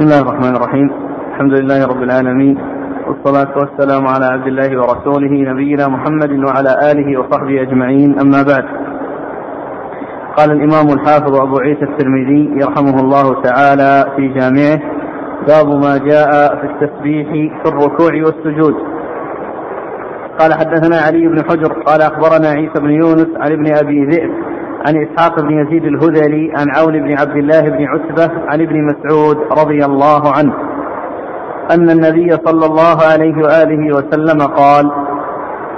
[0.00, 0.90] بسم الله الرحمن الرحيم.
[1.30, 2.58] الحمد لله رب العالمين.
[3.06, 8.20] والصلاة والسلام على عبد الله ورسوله نبينا محمد وعلى آله وصحبه أجمعين.
[8.20, 8.64] أما بعد.
[10.36, 14.80] قال الإمام الحافظ أبو عيسى الترمذي يرحمه الله تعالى في جامعه
[15.48, 16.30] باب ما جاء
[16.60, 17.28] في التسبيح
[17.62, 18.74] في الركوع والسجود.
[20.38, 24.49] قال حدثنا علي بن حجر قال أخبرنا عيسى بن يونس عن ابن أبي ذئب
[24.86, 29.36] عن إسحاق بن يزيد الهذلي عن عون بن عبد الله بن عتبة عن ابن مسعود
[29.36, 30.54] رضي الله عنه
[31.70, 34.90] أن النبي صلى الله عليه وآله وسلم قال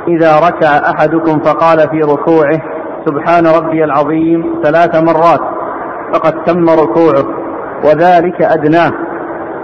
[0.08, 2.60] إذا ركع أحدكم فقال في ركوعه
[3.06, 5.40] سبحان ربي العظيم ثلاث مرات
[6.14, 7.24] فقد تم ركوعه
[7.84, 8.92] وذلك أدناه.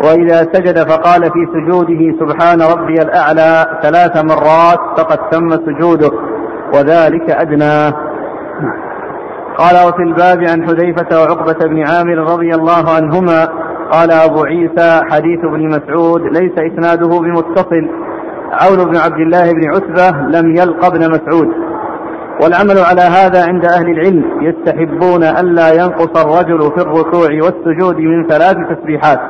[0.04, 6.10] وإذا سجد فقال في سجوده سبحان ربي الأعلى ثلاث مرات فقد تم سجوده
[6.74, 7.92] وذلك أدناه.
[9.58, 13.48] قال وفي الباب عن حذيفة وعقبة بن عامر رضي الله عنهما
[13.90, 17.88] قال أبو عيسى حديث ابن مسعود ليس إسناده بمتصل.
[18.52, 21.48] عون بن عبد الله بن عتبة لم يلق ابن مسعود.
[22.42, 28.56] والعمل على هذا عند أهل العلم يستحبون ألا ينقص الرجل في الركوع والسجود من ثلاث
[28.70, 29.20] تسبيحات.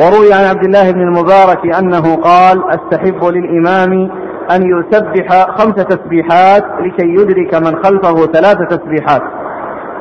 [0.00, 4.10] وروي عن عبد الله بن المبارك أنه قال أستحب للإمام
[4.54, 9.22] أن يسبح خمس تسبيحات لكي يدرك من خلفه ثلاث تسبيحات.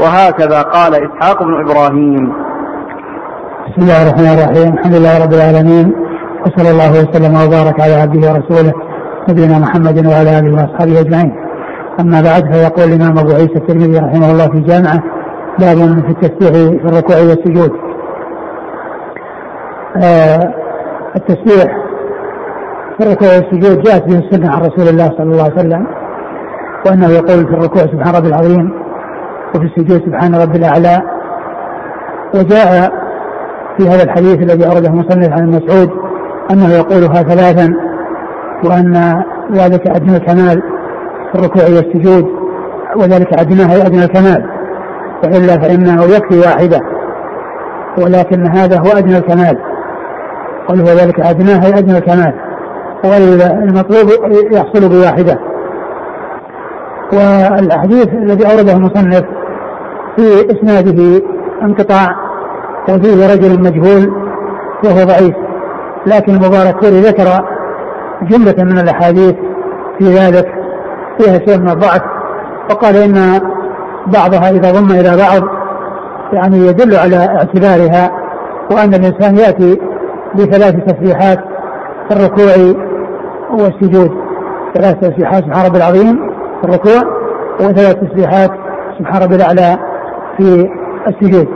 [0.01, 2.33] وهكذا قال إسحاق بن إبراهيم.
[3.67, 4.73] بسم الله الرحمن الرحيم.
[4.73, 5.93] الحمد لله رب العالمين.
[6.45, 8.73] وصلى الله وسلم وبارك على عبده ورسوله
[9.29, 11.35] نبينا محمد وعلى آله وأصحابه أجمعين.
[11.99, 15.03] أما بعد فيقول الإمام أبو عيسى الترمذي رحمه الله في جامعه
[15.59, 17.71] باب في التسبيح في الركوع والسجود.
[20.03, 20.53] آه
[21.15, 21.86] التسبيح
[23.03, 25.87] الركوع والسجود جاءت به السنة عن رسول الله صلى الله عليه وسلم
[26.85, 28.71] وأنه يقول في الركوع سبحان ربي العظيم
[29.55, 31.01] وفي السجود سبحان ربي الأعلى.
[32.35, 32.91] وجاء
[33.77, 35.89] في هذا الحديث الذي أورده مصنف عن مسعود
[36.51, 37.73] أنه يقولها ثلاثا
[38.63, 40.61] وأن ذلك أدنى الكمال
[41.31, 42.25] في الركوع والسجود
[42.95, 44.49] وذلك أدناه أي أدنى الكمال
[45.23, 46.79] وإلا فإنه يكفي واحدة
[47.97, 49.57] ولكن هذا هو أدنى الكمال
[50.67, 52.46] قل هو ذلك أدناه أي أدنى الكمال.
[53.03, 54.09] والمطلوب
[54.51, 55.39] يحصل بواحدة.
[57.13, 59.23] والحديث الذي أورده المصنف
[60.15, 61.21] في إسناده
[61.63, 62.15] انقطاع
[62.89, 64.11] وفيه رجل مجهول
[64.83, 65.35] وهو ضعيف
[66.05, 67.45] لكن المبارك كوري ذكر
[68.21, 69.35] جملة من الأحاديث
[69.97, 70.47] في ذلك
[71.17, 72.01] فيها شيء من الضعف.
[72.69, 73.41] وقال إن
[74.07, 75.49] بعضها إذا ضم إلى بعض
[76.33, 78.11] يعني يدل على اعتبارها
[78.71, 79.79] وأن الإنسان يأتي
[80.35, 81.39] بثلاث تسبيحات
[82.09, 82.86] في الركوع
[83.51, 84.11] والسجود
[84.73, 86.29] ثلاث تسبيحات سبحان ربي العظيم
[86.61, 87.13] في الركوع
[87.59, 88.51] وثلاث تسبيحات
[88.99, 89.77] سبحان ربي الأعلى
[90.37, 90.69] في
[91.07, 91.47] السجود.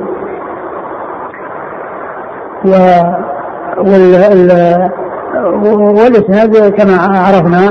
[2.65, 2.69] و
[3.77, 4.89] وال
[5.69, 7.61] والإسناد كما عرفنا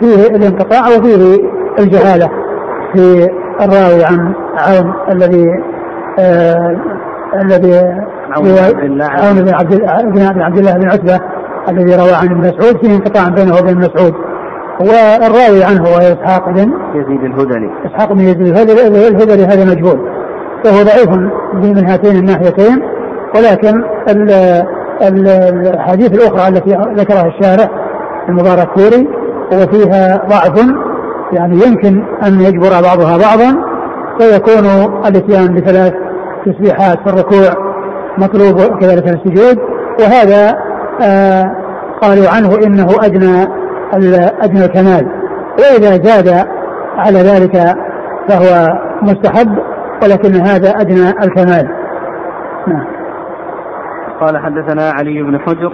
[0.00, 1.38] فيه الانقطاع وفيه
[1.78, 2.28] الجهالة.
[2.92, 3.28] في
[3.60, 5.46] الراوي عن عون الذي
[6.18, 6.76] آه
[7.42, 7.78] الذي
[9.00, 9.74] عون بن عبد
[10.14, 11.37] بن عبد الله بن عتبة.
[11.68, 14.14] الذي روى عن ابن مسعود فيه انقطاع بينه وبين مسعود.
[14.80, 17.70] والراوي عنه هو إسحاق بن يزيد الهذلي.
[17.86, 19.44] إسحاق بن يزيد الهذلي.
[19.44, 19.98] هذا مجهول.
[20.64, 21.08] فهو ضعيف
[21.54, 22.82] من هاتين الناحيتين.
[23.36, 23.84] ولكن
[25.02, 27.68] الاحاديث الأخرى التي ذكرها الشارع
[28.28, 29.08] المبارك كوري
[29.52, 30.66] وفيها ضعف
[31.32, 33.56] يعني يمكن أن يجبر بعضها بعضا
[34.18, 34.66] فيكون
[35.06, 35.92] الإتيان بثلاث
[36.46, 37.50] تسبيحات في الركوع
[38.18, 39.58] مطلوب كذلك السجود.
[40.00, 40.67] وهذا
[42.02, 43.48] قالوا عنه إنه أدنى
[44.42, 45.08] أدنى الكمال.
[45.58, 46.46] وإذا زاد
[46.96, 47.76] على ذلك
[48.28, 48.68] فهو
[49.02, 49.58] مستحب
[50.02, 51.68] ولكن هذا أدنى الكمال.
[52.66, 52.86] نعم.
[54.20, 55.72] قال حدثنا علي بن حجر.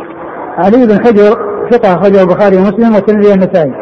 [0.59, 1.37] علي بن حجر
[1.71, 3.75] ثقة أخرجه البخاري ومسلم والترمذي والنسائي.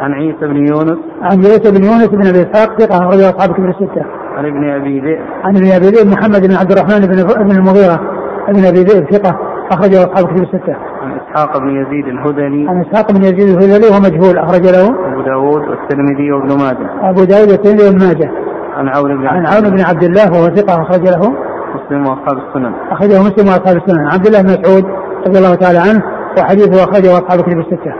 [0.00, 0.98] عن عيسى بن يونس.
[1.22, 4.04] عن عيسى بن يونس بن أبي إسحاق ثقة أخرجه أصحاب كتب الستة.
[4.36, 5.20] عن ابن أبي ذئب.
[5.44, 8.00] عن ابن أبي ذئب محمد بن عبد الرحمن بن بن المغيرة.
[8.48, 9.38] ابن أبي ذئب ثقة.
[9.72, 10.76] أخرجه أصحاب كتب الستة.
[11.02, 12.68] عن إسحاق بن يزيد الهذلي.
[12.68, 17.10] عن إسحاق بن يزيد الهذلي وهو مجهول أخرج له أبو داود والترمذي وابن ماجه.
[17.10, 18.30] أبو داود والترمذي وابن ماجه.
[18.76, 21.34] عن عون بن عن عون بن عبد الله وهو ثقة أخرج له.
[21.74, 22.72] مسلم وأصحاب السنن.
[22.90, 24.06] أخرجه مسلم وأصحاب السنن.
[24.06, 24.84] عبد الله بن مسعود
[25.26, 26.02] رضي الله تعالى عنه
[26.38, 27.94] وحديثه أخرجه أصحاب الكتب الستة.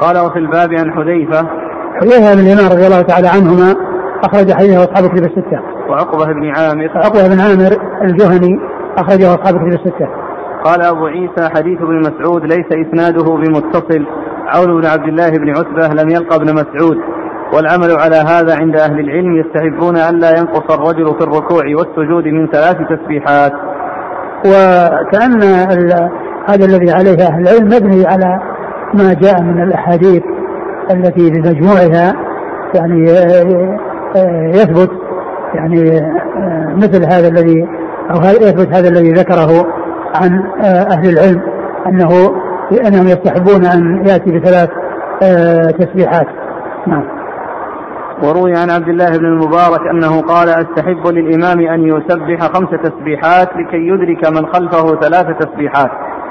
[0.00, 1.46] قال وفي الباب عن حذيفة.
[2.00, 3.91] حذيفة بن اليمان رضي الله تعالى عنهما
[4.24, 5.60] أخرج حديثه اصحاب الكتب الستة.
[5.88, 6.90] وعقبة بن عامر.
[6.94, 7.72] عقبه بن عامر
[8.02, 8.60] الجهني
[8.98, 10.08] أخرجه اصحاب الكتب الستة.
[10.64, 14.06] قال أبو عيسى حديث ابن مسعود ليس إسناده بمتصل.
[14.46, 16.96] عون بن عبد الله بن عتبة لم يلقى ابن مسعود.
[17.54, 22.76] والعمل على هذا عند أهل العلم يستحبون ألا ينقص الرجل في الركوع والسجود من ثلاث
[22.90, 23.52] تسبيحات.
[24.46, 25.42] وكأن
[26.48, 28.40] هذا الذي عليه أهل العلم مبني على
[28.94, 30.22] ما جاء من الأحاديث
[30.90, 32.12] التي بمجموعها
[32.74, 33.91] يعني آه،
[34.54, 34.90] يثبت
[35.54, 37.68] يعني آه، مثل هذا الذي
[38.10, 39.66] أو يثبت هذا الذي ذكره
[40.14, 41.42] عن أهل العلم
[41.86, 42.08] أنه
[42.86, 44.68] أنهم يستحبون أن يأتي بثلاث
[45.78, 46.26] تسبيحات؟
[46.86, 47.04] نعم.
[48.24, 53.76] وروي عن عبد الله بن المبارك أنه قال أستحب للإمام أن يسبح خمس تسبيحات لكي
[53.76, 55.90] يدرك من خلفه ثلاث تسبيحات.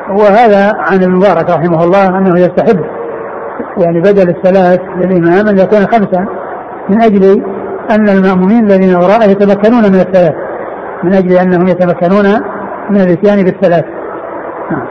[0.10, 2.86] وهذا عن المبارك رحمه الله أنه يستحب
[3.78, 6.26] يعني بدل الثلاث للإمام أن يكون خمسا
[6.90, 7.44] من أجل
[7.96, 10.34] أن المأمومين الذين وراءه يتمكنون من الثلاث
[11.04, 12.26] من أجل أنهم يتمكنون
[12.90, 13.86] من الإتيان بالثلاث.
[14.72, 14.88] نعم.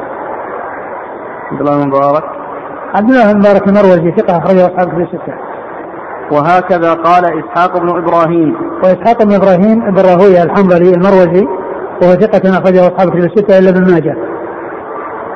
[1.52, 2.24] عبد الله المبارك.
[2.94, 5.34] عبد الله المبارك المروزي ثقة أخرجه أصحاب في الستة.
[6.32, 8.56] وهكذا قال إسحاق بن إبراهيم.
[8.84, 11.46] وإسحاق بن إبراهيم بن راهويه الحنظلي المروزي
[12.02, 14.14] وهو ثقة أخرجه أصحاب في الستة إلا ابن ماجه.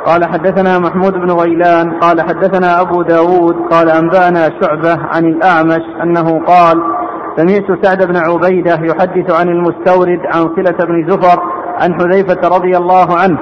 [0.06, 6.44] قال حدثنا محمود بن غيلان قال حدثنا أبو داود قال أنبأنا شعبة عن الأعمش أنه
[6.46, 6.82] قال
[7.36, 11.42] سمعت سعد بن عبيدة يحدث عن المستورد عن صلة بن زفر
[11.82, 13.38] عن حذيفة رضي الله عنه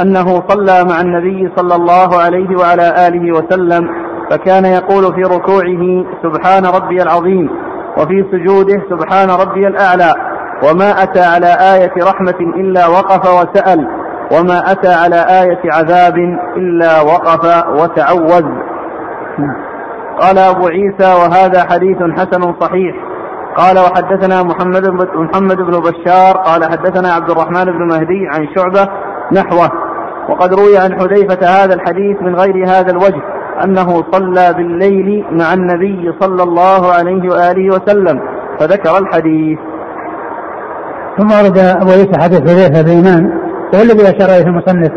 [0.00, 3.88] أنه صلى مع النبي صلى الله عليه وعلى آله وسلم
[4.30, 7.50] فكان يقول في ركوعه سبحان ربي العظيم
[7.98, 10.12] وفي سجوده سبحان ربي الأعلى
[10.64, 13.88] وما أتى على آية رحمة إلا وقف وسأل
[14.32, 16.16] وما أتى على آية عذاب
[16.56, 18.44] إلا وقف وتعوذ
[20.20, 23.09] قال أبو عيسى وهذا حديث حسن صحيح
[23.60, 28.92] قال وحدثنا محمد محمد بن بشار قال حدثنا عبد الرحمن بن مهدي عن شعبة
[29.32, 29.70] نحوه.
[30.28, 33.22] وقد روي عن حذيفة هذا الحديث من غير هذا الوجه
[33.64, 38.20] أنه صلى بالليل مع النبي صلى الله عليه وآله وسلم
[38.60, 39.58] فذكر الحديث.
[41.18, 43.40] ثم ورد أبو عيسى حديث حذيفة بإيمان
[43.74, 44.92] الذي أشار إليه المصنف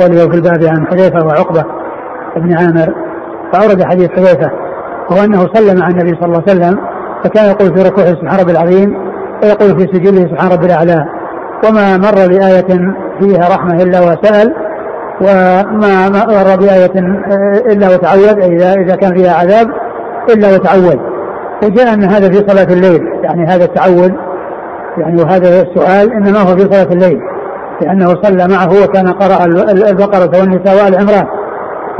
[0.00, 1.64] قوله في الباب عن حذيفة وعقبة
[2.36, 2.94] بن عامر
[3.52, 4.50] فأورد حديث حذيفة
[5.10, 6.93] وهو أنه صلى مع النبي صلى الله عليه وسلم
[7.24, 8.96] فكان يقول في ركوعه سبحان ربي العظيم
[9.42, 11.06] ويقول في سجوده سبحان ربي الأعلى.
[11.68, 14.54] وما مر بآية فيها رحمة إلا وسأل
[15.20, 16.92] وما مر بآية
[17.72, 19.66] إلا وتعوذ إذا إذا كان فيها عذاب
[20.34, 20.96] إلا وتعوذ
[21.62, 24.10] وجاء أن هذا في صلاة الليل يعني هذا التعوذ
[24.98, 27.18] يعني وهذا السؤال إنما هو في صلاة الليل
[27.82, 29.44] لأنه صلى معه وكان قرأ
[29.90, 31.26] البقرة والنساء وآل عمران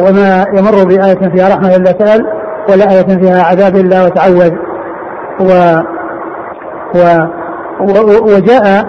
[0.01, 2.27] وما يمر بآية فيها رحمة إلا سأل
[2.71, 4.51] ولا آية فيها عذاب إلا وتعوذ
[5.41, 5.79] و,
[6.95, 7.27] و
[8.35, 8.87] وجاء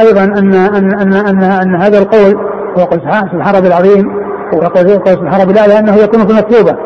[0.00, 2.34] أيضا أن أن أن أن, أن هذا القول
[2.76, 3.00] ويقول
[3.32, 4.16] سبحان ربي العظيم
[4.52, 6.76] ويقول سبحان ربي الأعلى أنه يكون في المكتوبة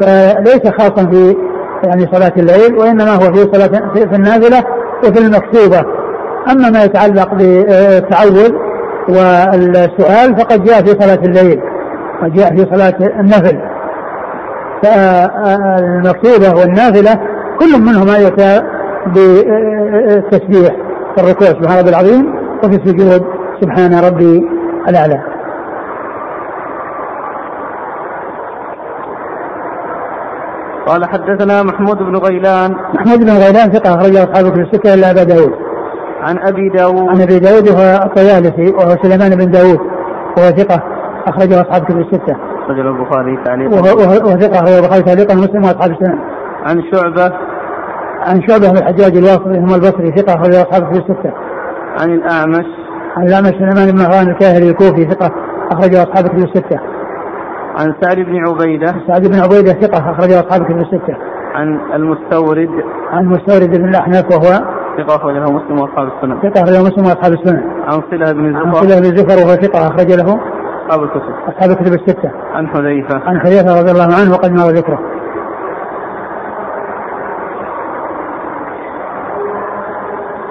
[0.00, 1.36] فليس خاصا في
[1.84, 4.64] يعني صلاة الليل وإنما هو في صلاة في النازلة
[5.04, 5.84] وفي المكتوبة.
[6.52, 8.52] أما ما يتعلق بالتعوذ
[9.08, 11.60] والسؤال فقد جاء في صلاة الليل
[12.22, 13.58] وجاء في صلاة النفل.
[14.82, 17.20] فالمكتوبة والنافلة
[17.62, 18.62] كل منهما يؤتى
[19.06, 20.76] بالتسبيح
[21.16, 23.26] في الركوع سبحان ربي العظيم وفي السجود
[23.60, 24.48] سبحان ربي
[24.88, 25.22] الأعلى.
[30.86, 32.76] قال حدثنا محمود بن غيلان.
[32.94, 35.52] محمود بن غيلان ثقة أخرجه أصحابه في السكة إلا أبا داود.
[36.20, 37.08] عن أبي داود.
[37.08, 39.80] عن أبي داود وهو الطيالسي وهو سليمان بن داود
[40.36, 40.82] وهو ثقة
[41.26, 43.74] أخرجه أصحاب كتب السته أخرجه البخاري تعليقا.
[43.74, 46.18] وهو ثقة اخرجه البخاري تعليقا ومسلم وأصحاب السنن.
[46.66, 47.51] عن شعبة.
[48.26, 51.32] عن شعبة بن الحجاج الواصلي هم البصري ثقة أخرجه أصحاب كتب الستة
[52.00, 52.66] عن الأعمش
[53.16, 55.30] عن الأعمش سليمان بن مهران الكاهلي الكوفي ثقة
[55.72, 56.80] أخرجه أصحاب كتب الستة
[57.78, 61.16] عن سعد بن عبيدة سعد بن عبيدة ثقة أخرجه أصحاب كتب الستة
[61.54, 62.70] عن المستورد
[63.10, 66.40] عن المستورد بن الاحنف وهو ثقة أخرج له مسلم وأصحاب السنن.
[66.42, 67.62] ثقة أخرج له مسلم وأصحاب السنن.
[67.86, 68.66] عن صلة بن زفر.
[68.66, 70.40] عن صلة بن زفر وهو ثقة أخرج له
[70.86, 71.34] أصحاب الكتب.
[71.48, 72.30] أصحاب الكتب الستة.
[72.54, 73.20] عن حذيفة.
[73.26, 74.98] عن حذيفة رضي الله عنه وقد مر ذكره.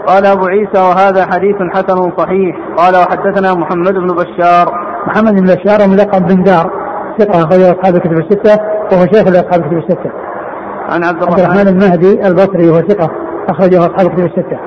[0.08, 4.65] قال أبو عيسى وهذا حديث حسن صحيح قال وحدثنا محمد بن بشار
[5.08, 6.72] محمد بن بشار ملقب بن دار
[7.20, 8.60] ثقة أخرج أصحاب الكتب الستة
[8.91, 10.12] وهو شيخ لأصحاب الكتب الستة.
[10.89, 13.12] عن عبد الرحمن, عبد الرحمن المهدي البصري وهو ثقة
[13.50, 14.60] أخرجه أصحاب الكتب الستة.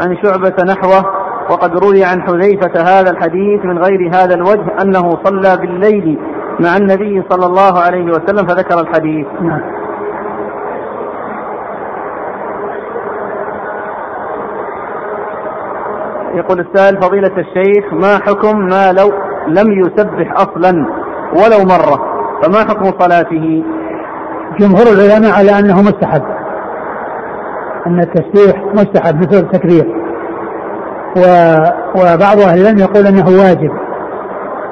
[0.00, 1.04] عن شعبة نحوه
[1.50, 6.18] وقد روي عن حذيفة هذا الحديث من غير هذا الوجه أنه صلى بالليل
[6.60, 9.79] مع النبي صلى الله عليه وسلم فذكر الحديث نعم.
[16.34, 19.12] يقول السائل فضيلة الشيخ ما حكم ما لو
[19.48, 20.86] لم يسبح أصلا
[21.32, 22.00] ولو مرة؟
[22.42, 23.64] فما حكم صلاته؟
[24.60, 26.22] جمهور العلماء على أنه مستحب.
[27.86, 29.86] أن التسبيح مستحب مثل التكبير.
[31.16, 31.20] و
[31.94, 33.70] وبعض أهل العلم يقول أنه واجب.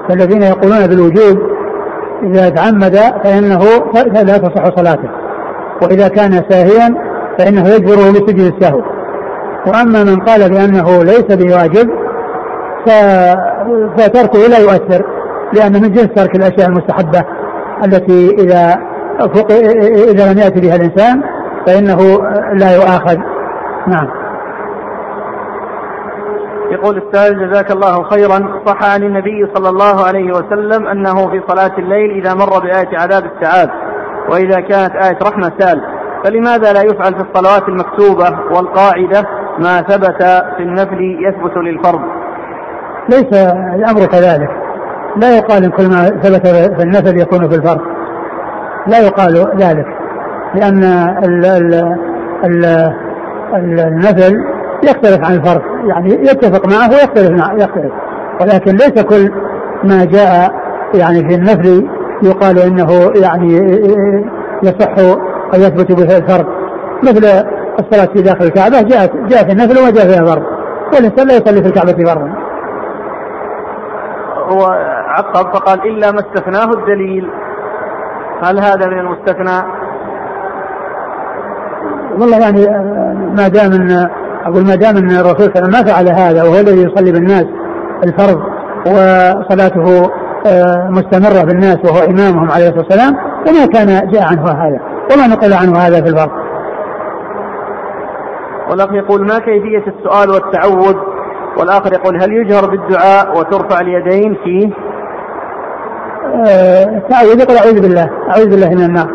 [0.09, 1.39] فالذين يقولون بالوجوب
[2.23, 3.61] إذا تعمد فإنه
[4.23, 5.09] لا تصح صلاته.
[5.83, 6.95] وإذا كان ساهيا
[7.39, 8.98] فإنه يجبره بسجد السهو.
[9.69, 11.91] وأما من قال بأنه ليس بواجب
[13.99, 15.05] فتركه لا يؤثر
[15.53, 17.25] لأنه من جنس ترك الأشياء المستحبة
[17.85, 18.79] التي إذا
[19.35, 19.53] فوق
[20.11, 21.23] إذا لم يأتي بها الإنسان
[21.67, 21.99] فإنه
[22.53, 23.17] لا يؤاخذ.
[23.87, 24.09] نعم.
[26.71, 28.63] يقول السائل جزاك الله خيرا.
[28.67, 33.23] صح عن النبي صلى الله عليه وسلم أنه في صلاة الليل إذا مر بآية عذاب
[33.25, 33.69] استعاذ
[34.31, 35.83] وإذا كانت آية رحمة سال.
[36.25, 40.23] فلماذا لا يفعل في الصلوات المكتوبة والقاعدة؟ ما ثبت
[40.57, 42.01] في النفل يثبت للفرض.
[43.09, 43.43] ليس
[43.75, 44.49] الأمر كذلك.
[45.17, 47.81] لا يقال إن كل ما ثبت في النفل يكون في الفرض.
[48.87, 49.87] لا يقال ذلك
[50.55, 50.83] لأن
[51.25, 51.75] ال ال
[52.45, 54.37] ال النفل
[54.85, 55.63] يختلف عن الفرض.
[55.89, 57.93] يعني يتفق معه ويختلف معه يختلف.
[58.41, 59.33] ولكن ليس كل
[59.85, 60.53] ما جاء
[60.95, 61.89] يعني في النفل
[62.23, 63.55] يقال إنه يعني
[64.63, 64.99] يصح
[65.55, 66.47] أو يثبت به الفرض.
[67.03, 67.45] مثل
[67.79, 70.43] الصلاة في داخل الكعبة جاءت جاء في النفل وما جاء فيها فرض
[70.95, 72.49] والإنسان لا يصلي في الكعبة فرضا
[74.49, 74.65] هو
[75.09, 77.31] عقب فقال إلا ما استثناه الدليل.
[78.43, 79.63] هل هذا من المستثنى؟
[82.21, 82.67] والله يعني
[83.37, 84.09] ما دام ان
[84.45, 87.13] أقول ما دام إن الرسول صلى الله عليه وسلم ما فعل هذا وهو الذي يصلي
[87.13, 87.45] بالناس
[88.05, 88.41] الفرض
[88.87, 90.11] وصلاته
[90.47, 93.17] آه، مستمرة بالناس وهو إمامهم عليه الصلاة والسلام
[93.49, 94.81] وما كان جاء عنه هذا.
[95.15, 96.48] وما نقل عنه هذا في الفرض.
[98.71, 100.97] والأخ يقول ما كيفية السؤال والتعوذ؟
[101.59, 104.71] والآخر يقول هل يجهر بالدعاء وترفع اليدين فيه
[106.97, 109.09] التعوذ آه، يقول أعوذ بالله أعوذ بالله من النار.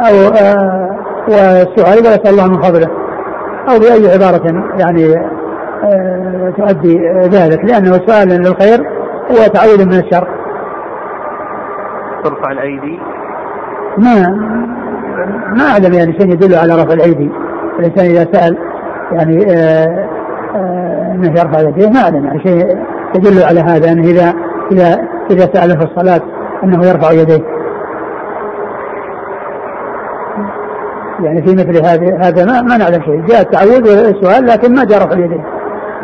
[0.00, 0.90] أو آه
[1.28, 2.88] والسؤال يسأل الله من فضله.
[3.68, 5.14] أو بأي عبارة يعني
[5.84, 8.86] آه تؤدي ذلك لأنه سؤال للخير
[9.30, 10.28] وتعوذ من الشر.
[12.24, 12.98] ترفع الأيدي؟
[13.98, 14.28] ما
[15.56, 17.30] ما أعلم يعني شيء يدل على رفع الأيدي.
[17.78, 18.58] الإنسان إذا سأل
[19.12, 20.08] يعني آه
[20.56, 22.78] آه إنه يرفع يديه ما اعلم يعني شيء
[23.14, 24.34] يدل على هذا انه إذا
[24.72, 26.20] إذا إذا سال في الصلاة
[26.64, 27.44] إنه يرفع يديه.
[31.20, 35.04] يعني في مثل هذا هذا ما, ما نعلم شيء، جاء التعوذ والسؤال لكن ما جاء
[35.04, 35.44] رفع اليدين.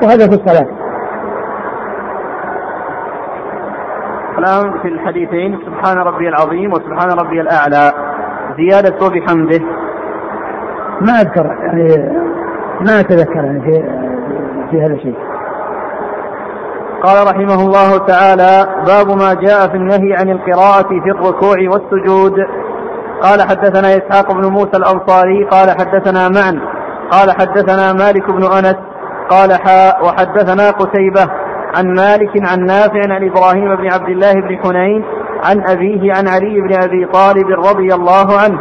[0.03, 0.67] وهذا في الصلاة.
[4.39, 7.93] الآن في الحديثين سبحان ربي العظيم وسبحان ربي الأعلى
[8.57, 9.61] زيادة وبحمده
[11.01, 12.13] ما أذكر يعني
[12.81, 13.83] ما أتذكر يعني في
[14.71, 15.17] في هذا الشيء.
[17.03, 22.35] قال رحمه الله تعالى باب ما جاء في النهي عن القراءة في الركوع والسجود.
[23.23, 26.61] قال حدثنا إسحاق بن موسى الأنصاري قال حدثنا معن
[27.11, 28.77] قال حدثنا مالك بن أنس
[29.31, 31.31] قال حاء وحدثنا قتيبة
[31.77, 35.05] عن مالك عن نافع عن إبراهيم بن عبد الله بن حنين
[35.45, 38.59] عن أبيه عن علي بن أبي طالب رضي الله عنه.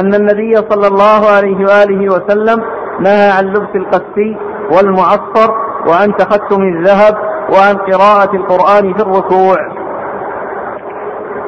[0.00, 2.62] أن النبي صلى الله عليه وآله وسلم
[3.00, 4.36] نهى عن لبس القسي
[4.72, 5.50] والمعصر
[5.88, 7.14] وعن تختم الذهب
[7.52, 9.56] وعن قراءة القرآن في الركوع.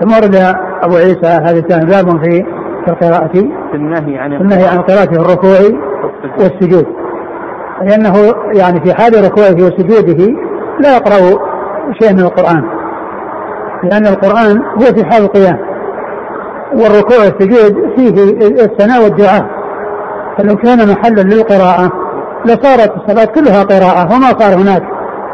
[0.00, 2.44] ثم ورد أبو عيسى هذا الثاني باب في
[2.84, 3.32] في القراءة.
[3.70, 5.58] في النهي عن النهي عن القراءة في الركوع
[6.38, 6.86] والسجود.
[7.82, 10.34] لأنه يعني في حال ركوعه وسجوده
[10.80, 11.38] لا يقرأ
[12.00, 12.64] شيء من القرآن.
[13.82, 15.67] لأن القرآن هو في حال القيام.
[16.72, 18.10] والركوع والسجود فيه
[18.64, 19.46] الثناء والدعاء
[20.38, 21.92] فلو كان محلا للقراءة
[22.44, 24.82] لصارت الصلاة كلها قراءة وما صار هناك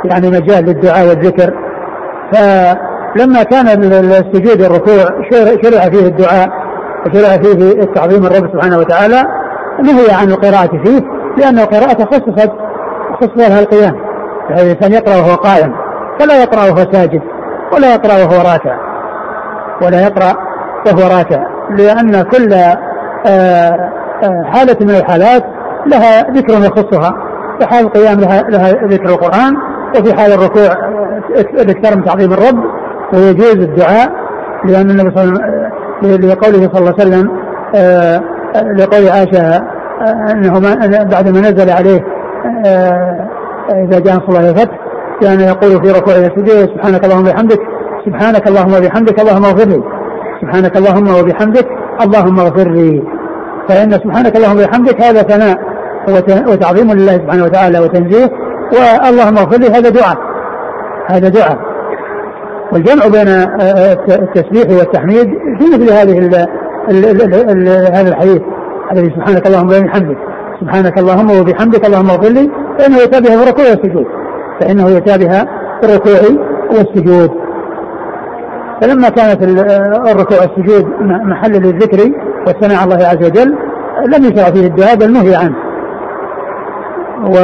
[0.04, 1.54] يعني مجال للدعاء والذكر.
[2.32, 5.04] فلما كان السجود والركوع
[5.62, 6.48] شرع فيه الدعاء
[7.06, 9.22] وشرع فيه التعظيم الرب سبحانه وتعالى
[9.82, 11.00] نهي عن القراءة فيه
[11.36, 12.50] لأن القراءة خصصت
[13.20, 13.94] خصص لها القيام.
[14.50, 15.74] يعني الإنسان يقرأ وهو قائم
[16.20, 17.22] فلا يقرأ وهو ساجد
[17.72, 18.76] ولا يقرأ وهو راكع
[19.82, 20.53] ولا يقرأ
[20.86, 23.90] وهو راكع لأن كل آه،
[24.24, 25.44] آه، حالة من الحالات
[25.86, 27.10] لها ذكر يخصها.
[27.60, 29.56] في حال القيام لها, لها ذكر القرآن
[29.98, 32.64] وفي حال الركوع آه، الاكثار من تعظيم الرب
[33.14, 34.12] ويجوز الدعاء
[34.64, 35.70] لأن النبي صلى الله عليه
[36.02, 37.30] وسلم لقوله صلى الله عليه وسلم
[38.78, 39.62] لقول عائشة
[40.32, 40.60] أنه
[41.04, 42.04] بعد ما نزل عليه
[43.70, 44.78] إذا جاء صلى الله الفتح
[45.20, 46.30] كان يقول في ركوعه
[46.74, 47.60] سبحانك اللهم وبحمدك
[48.06, 49.82] سبحانك اللهم وبحمدك اللهم اغفر لي.
[50.40, 51.66] سبحانك اللهم وبحمدك
[52.04, 53.02] اللهم اغفر لي.
[53.68, 55.58] فإن سبحانك اللهم وبحمدك هذا ثناء
[56.52, 58.30] وتعظيم لله سبحانه وتعالى وتنزيه
[58.72, 60.16] واللهم اغفر لي هذا دعاء.
[61.10, 61.58] هذا دعاء.
[62.72, 63.28] والجمع بين
[64.08, 66.46] التسبيح والتحميد في مثل هذه
[68.00, 68.42] هذا الحديث.
[68.92, 70.18] الذي سبحانك اللهم وبحمدك.
[70.60, 74.06] سبحانك اللهم وبحمدك اللهم اغفر لي فإنه يتابعها في الركوع والسجود
[74.60, 75.44] فإنه يتابعها
[75.80, 76.20] في الركوع
[76.70, 77.30] والسجود
[78.80, 79.42] فلما كانت
[80.10, 82.12] الركوع والسجود محل للذكر
[82.46, 83.56] والثناء على الله عز وجل
[84.06, 85.56] لم يشرع فيه الدعاء بل نهي عنه.
[87.26, 87.34] و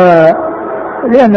[1.06, 1.36] لأن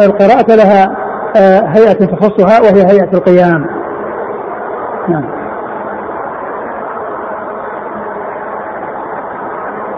[0.00, 0.96] القراءة لها
[1.36, 3.66] آه، هيئة تخصها وهي هيئة القيام.
[5.08, 5.24] نعم.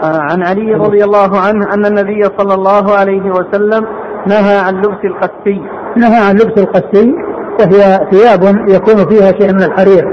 [0.03, 3.85] آه، عن علي رضي الله عنه أن النبي صلى الله عليه وسلم
[4.25, 5.61] نهى عن لبس القسي
[5.95, 7.15] نهى عن لبس القسي
[7.59, 10.05] وهي ثياب يكون فيها شيء من الحرير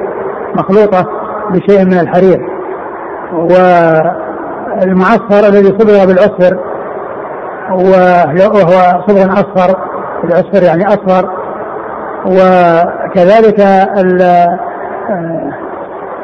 [0.55, 1.07] مخلوطة
[1.51, 2.41] بشيء من الحرير.
[4.83, 6.59] والمعصفر الذي صبغ بالعصفر
[7.71, 7.93] وهو
[9.07, 9.79] صبغ أصفر
[10.25, 11.31] العصفر يعني أصفر.
[12.27, 13.61] وكذلك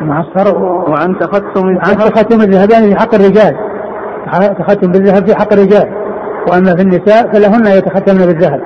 [0.03, 3.57] المعصفر وعن تختم عن تختم الذهبان في حق الرجال.
[4.59, 5.89] تختم بالذهب في حق الرجال.
[6.51, 8.61] وأما في النساء فلهن يتختمن بالذهب.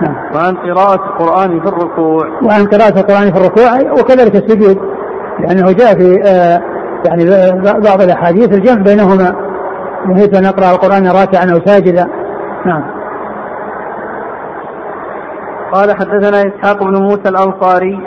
[0.00, 0.14] نعم.
[0.34, 2.26] وعن قراءة القرآن في الركوع.
[2.42, 4.78] وعن قراءة القرآن في الركوع وكذلك السجود.
[5.40, 6.60] لأنه جاء في آه
[7.06, 7.24] يعني
[7.80, 9.34] بعض الأحاديث الجمع بينهما.
[10.08, 12.08] نهيت أن أقرأ القرآن راكعا أو ساجدا.
[12.66, 12.82] نعم.
[15.72, 17.98] قال حدثنا إسحاق بن موسى الأنصاري.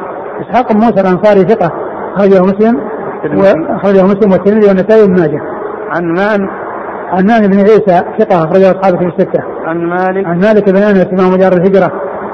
[0.41, 1.71] إسحاق بن موسى الأنصاري ثقة
[2.15, 2.81] أخرجه مسلم
[3.25, 5.41] وأخرجه مسلم والترمذي والنسائي وابن ماجه.
[5.89, 6.64] عن من؟
[7.11, 9.43] عن مان بن عيسى ثقة أخرجه أصحابه في الستة.
[9.65, 11.91] عن مالك عن مالك بن أنس إمام دار الهجرة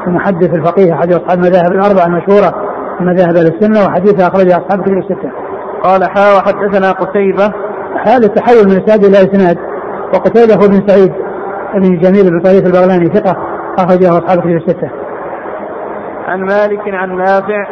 [0.08, 2.54] المحدث الفقيه أحد أصحاب المذاهب الأربعة المشهورة
[3.00, 5.32] مذاهب أهل السنة وحديثه أخرجه أصحابه في الستة.
[5.84, 7.54] قال حا وحدثنا قتيبة
[7.98, 9.58] حال التحول من إسناد إلى إسناد
[10.14, 11.12] وقتيبة هو بن سعيد
[11.76, 13.38] بن جميل بن طريف البغلاني ثقة
[13.80, 14.90] أخرجه أصحاب في الستة.
[16.28, 17.68] عن مالك عن نافع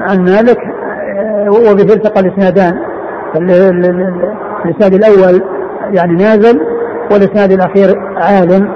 [0.00, 2.78] عن مالك آه، وبه التقى الإسنادان
[4.64, 5.42] الإسناد الأول
[5.92, 6.60] يعني نازل
[7.12, 8.68] والاسناد الأخير عال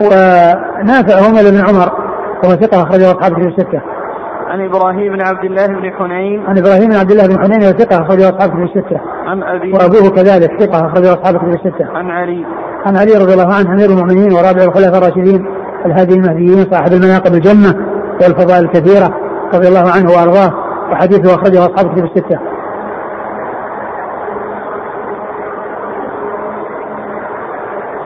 [0.00, 1.92] ونافع هو بن عمر
[2.44, 3.80] وهو ثقة أخرجه أصحاب في الستة.
[4.46, 8.02] عن إبراهيم بن عبد الله بن حنين عن إبراهيم بن عبد الله بن حنين ثقة
[8.02, 9.00] أخرجه أصحاب في الستة.
[9.26, 11.86] عن أبي وأبوه كذلك ثقة أخرجه أصحاب في الستة.
[11.94, 12.44] عن علي
[12.86, 15.46] عن علي رضي الله عنه أمير المؤمنين ورابع الخلفاء الراشدين
[15.86, 17.74] الهادي المهديين صاحب المناقب الجنة
[18.22, 19.08] والفضائل الكثيرة
[19.54, 20.52] رضي الله عنه وأرضاه
[20.92, 22.38] وحديثه أخرجه أصحاب كتب الستة.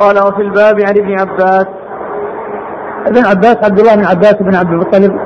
[0.01, 1.67] قال وفي الباب عن ابن عباس
[3.07, 5.19] ابن عباس عبد الله بن عباس بن عبد المطلب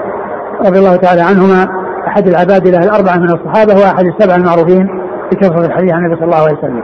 [0.66, 1.66] رضي الله تعالى عنهما
[2.08, 4.86] أحد العباد له الأربعة من الصحابة وأحد السبعه المعروفين
[5.32, 6.82] بكثرة الحديث عن النبي صلى الله عليه وسلم.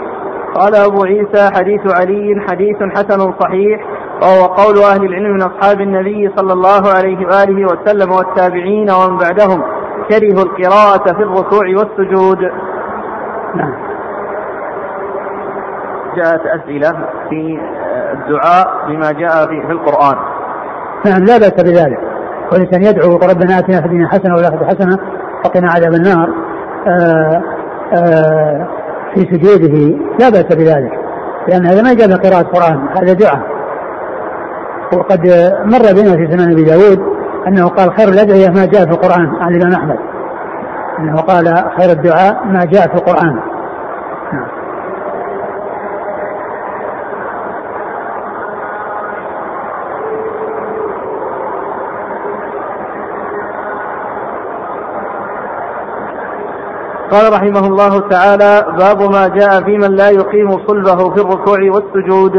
[0.55, 3.81] قال أبو عيسى حديث علي حديث حسن صحيح
[4.23, 9.63] وهو قول أهل العلم من أصحاب النبي صلى الله عليه وآله وسلم والتابعين ومن بعدهم
[10.11, 12.39] كرهوا القراءة في الركوع والسجود.
[13.55, 13.86] نعم.
[16.17, 16.93] جاءت أسئلة
[17.31, 17.59] في
[18.13, 20.17] الدعاء بما جاء في, في القرآن.
[21.07, 21.99] نعم لا بأس بذلك.
[22.53, 24.99] والإنسان يدعو ربنا آتنا في الدنيا حسنة والآخرة حسنة
[25.45, 26.29] وقنا عذاب النار.
[26.89, 27.43] آآ
[27.93, 28.67] آآ
[29.15, 30.93] في سجوده لا بأس بذلك
[31.49, 33.41] لأن هذا ما جاء قراءة قرآن هذا دعاء
[34.93, 35.21] وقد
[35.65, 36.99] مر بنا في سنن أبي داود
[37.49, 39.99] أنه قال خير الأدعية ما جاء في القرآن عن الإمام أحمد
[40.99, 43.41] أنه قال خير الدعاء ما جاء في القرآن
[57.13, 62.33] قال رحمه الله تعالى باب ما جاء في من لا يقيم صلبه في الركوع والسجود.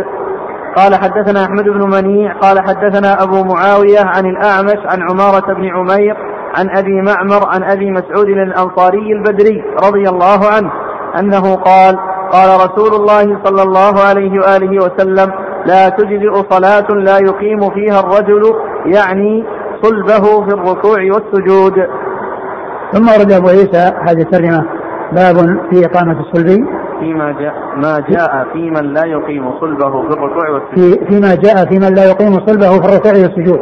[0.77, 6.17] قال حدثنا أحمد بن منيع قال حدثنا أبو معاوية عن الأعمش عن عمارة بن عمير
[6.57, 10.71] عن أبي معمر عن أبي مسعود الأنصاري البدري رضي الله عنه
[11.19, 11.99] أنه قال
[12.31, 15.31] قال رسول الله صلى الله عليه وآله وسلم
[15.65, 18.53] لا تجزئ صلاة لا يقيم فيها الرجل
[18.85, 19.45] يعني
[19.83, 21.87] صلبه في الركوع والسجود.
[22.93, 24.65] ثم ورد أبو عيسى هذه الترجمة
[25.11, 25.35] باب
[25.69, 26.65] في إقامة الصلب.
[26.99, 30.97] فيما جاء ما جاء في من لا يقيم صلبه في الركوع والسجود.
[30.97, 33.59] في فيما جاء في من لا يقيم صلبه في الركوع والسجود.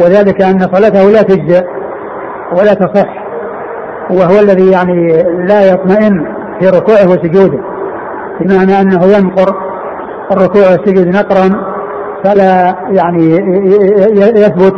[0.00, 1.64] وذلك أن صلاته لا تجزئ
[2.52, 3.08] ولا تصح
[4.10, 6.26] وهو الذي يعني لا يطمئن
[6.60, 7.60] في ركوعه وسجوده.
[8.40, 9.56] بمعنى أنه ينقر
[10.32, 11.76] الركوع والسجود نقرا
[12.24, 13.30] فلا يعني
[14.16, 14.74] يثبت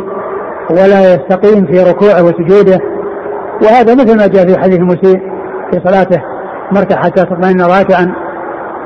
[0.71, 2.79] ولا يستقيم في ركوعه وسجوده.
[3.63, 5.19] وهذا مثل ما جاء في حديث المسيء
[5.71, 6.21] في صلاته
[6.71, 8.13] مركع حتى تطمئن راكعا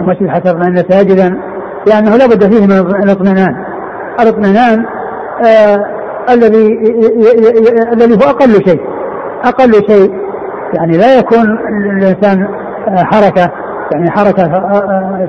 [0.01, 1.38] ومسجد حتى تطمئن ساجدا
[1.88, 2.71] لأنه لا بد فيه من
[3.03, 3.55] الاطمئنان.
[4.19, 4.86] الاطمئنان
[5.45, 5.86] آه
[6.29, 6.79] الذي
[7.93, 8.81] الذي هو أقل شيء.
[9.45, 10.12] أقل شيء
[10.73, 11.57] يعني لا يكون
[11.97, 12.47] الإنسان
[12.88, 13.51] آه حركة
[13.91, 14.43] يعني حركة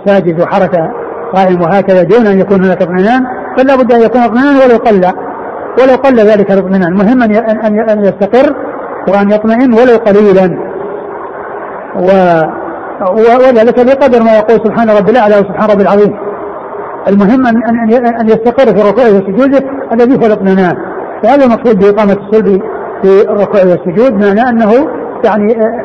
[0.07, 0.93] ساجد وحركة
[1.35, 3.25] قائم وهكذا دون أن يكون هناك اطمئنان
[3.57, 5.05] فلا بد أن يكون اطمئنان ولو قل
[5.83, 6.93] ولو قل ذلك الاطمئنان.
[6.93, 8.57] المهم أن أن يستقر
[9.09, 10.75] وأن يطمئن ولو قليلا.
[11.97, 12.09] و
[13.49, 16.17] وذلك بقدر ما يقول سبحان رب الأعلى وسبحان رب العظيم.
[17.09, 19.61] المهم أن أن أن يستقر في ركوعه وسجوده
[19.93, 20.77] الذي هو الاطمئنان
[21.25, 22.63] وهذا المقصود بإقامة الصلب
[23.03, 24.73] في الركوع والسجود معنى أنه
[25.25, 25.85] يعني آه،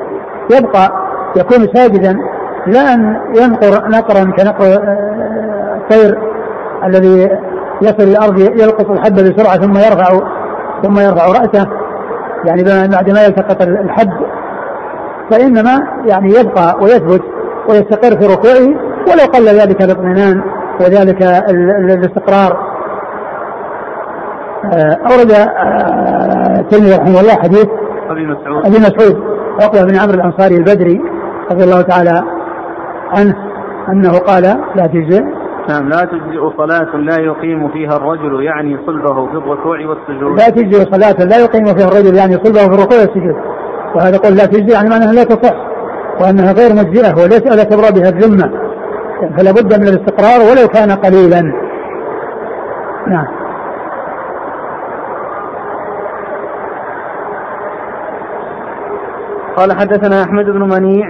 [0.57, 0.91] يبقى
[1.37, 2.17] يكون ساجدا
[2.67, 6.17] لا أن ينقر نقرا كنقر آه، الطير
[6.85, 7.29] الذي
[7.81, 10.19] يصل الأرض يلقط الحب بسرعة ثم يرفع
[10.83, 11.69] ثم يرفع رأسه.
[12.45, 14.11] يعني بعد ما يلتقط الحب
[15.31, 17.21] فإنما يعني يبقى ويثبت
[17.69, 20.41] ويستقر في ركوعه ولو قل ذلك الاطمئنان
[20.79, 21.21] وذلك
[21.79, 22.69] الاستقرار.
[24.65, 27.67] آه، أورد آه، الترمذي رحمه الله حديث
[28.09, 28.65] أبي مسعود.
[28.65, 29.23] أبي مسعود
[29.61, 31.01] عقبة بن عمرو الأنصاري البدري
[31.51, 32.23] رضي الله تعالى
[33.11, 33.35] عنه
[33.89, 34.43] أنه قال
[34.75, 35.23] لا تجزئ
[35.69, 40.39] نعم لا تجزئ صلاة لا يقيم فيها الرجل يعني صلبه في الركوع والسجود.
[40.39, 43.35] لا تجزئ صلاة لا يقيم فيها الرجل يعني صلبه في الركوع والسجود.
[43.95, 45.55] وهذا قول لا تجزئ يعني معناها لا تصح
[46.21, 48.69] وأنها غير مجزئة وليس على تبرى بها الذمة.
[49.37, 51.41] فلا بد من الاستقرار ولو كان قليلا.
[53.07, 53.27] نعم.
[59.57, 61.07] قال حدثنا أحمد بن منيع.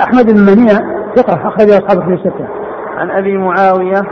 [0.00, 0.74] أحمد بن منيع
[1.16, 2.65] ثقة أخرج أصحابه في الستة.
[2.96, 4.02] عن أبي معاوية.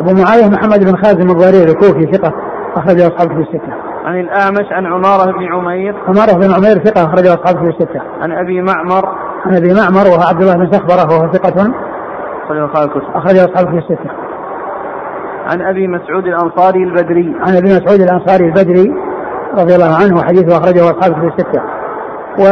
[0.00, 2.32] أبو معاوية محمد بن خازم الضرير الكوفي ثقة
[2.76, 3.72] اخرج اصحابه في الستة.
[4.04, 5.94] عن الأعمش عن عمارة بن عمير.
[6.08, 8.00] عمارة بن عمير ثقة اخرج اصحابه في الستة.
[8.20, 9.08] عن أبي معمر.
[9.46, 11.72] عن أبي معمر وهو عبد الله بن سخبره وهو ثقة.
[12.44, 14.10] أخرج أصحاب الكتب أخرج أصحاب في الستة.
[15.46, 17.36] عن أبي مسعود الأنصاري البدري.
[17.46, 18.94] عن أبي مسعود الأنصاري البدري
[19.58, 21.62] رضي الله عنه وحديثه أخرجه أصحابه في الستة.
[22.38, 22.44] و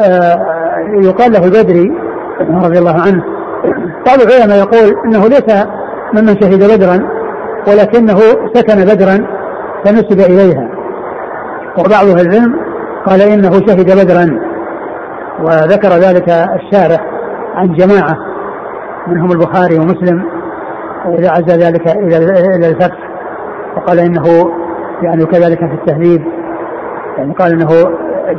[0.00, 0.36] آه،
[1.02, 1.92] يقال له البدري
[2.40, 3.37] رضي الله عنه.
[4.08, 5.66] بعض العلماء يقول إنه ليس
[6.14, 7.08] ممن شهد بدرا
[7.68, 8.18] ولكنه
[8.54, 9.26] سكن بدرا
[9.84, 10.68] فنسب إليها.
[11.78, 12.54] وبعض أهل العلم
[13.06, 14.38] قال إنه شهد بدرا
[15.40, 17.00] وذكر ذلك الشارح
[17.54, 18.16] عن جماعة
[19.06, 20.24] منهم البخاري ومسلم
[21.18, 22.16] إذا عز ذلك إلى
[22.56, 22.98] إلى الفتح
[23.76, 24.52] وقال إنه
[25.02, 26.24] يعني كذلك في التهذيب.
[27.18, 27.68] يعني قال إنه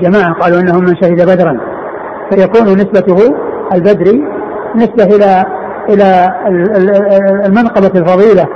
[0.02, 1.60] جماعة قالوا إنهم من شهد بدرا
[2.30, 3.36] فيكون نسبته
[3.74, 4.24] البدري
[4.76, 5.59] نسبة إلى
[5.90, 6.32] إلى
[7.46, 8.48] المنقبة الفضيلة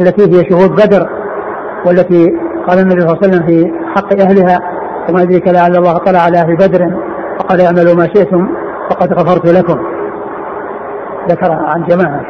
[0.00, 1.08] التي هي شهود بدر
[1.86, 2.36] والتي
[2.68, 4.58] قال النبي صلى الله عليه وسلم في حق أهلها
[5.08, 6.90] وما يدريك لعل الله طلع على أهل بدر
[7.38, 8.48] فقال اعملوا ما شئتم
[8.90, 9.78] فقد غفرت لكم.
[11.28, 12.24] ذكر عن جماعة.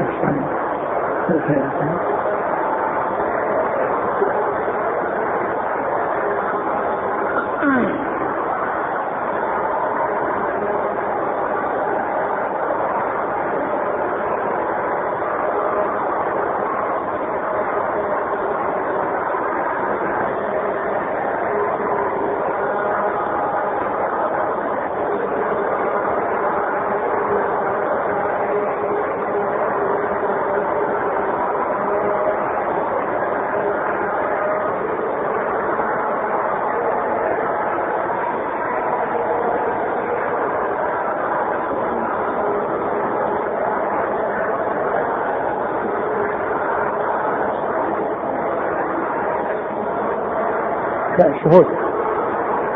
[51.45, 51.67] الشهود.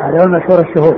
[0.00, 0.96] هذا هو المشهور الشهود.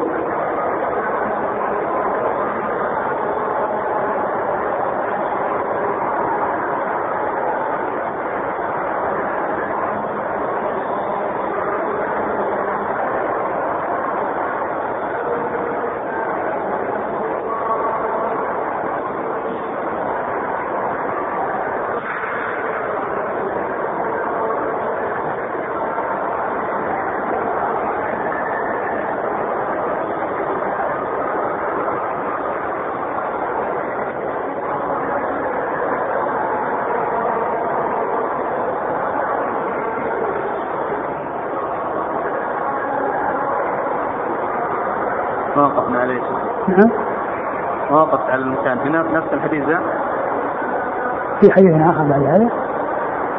[51.40, 52.49] في حديث آخر بعد هذا؟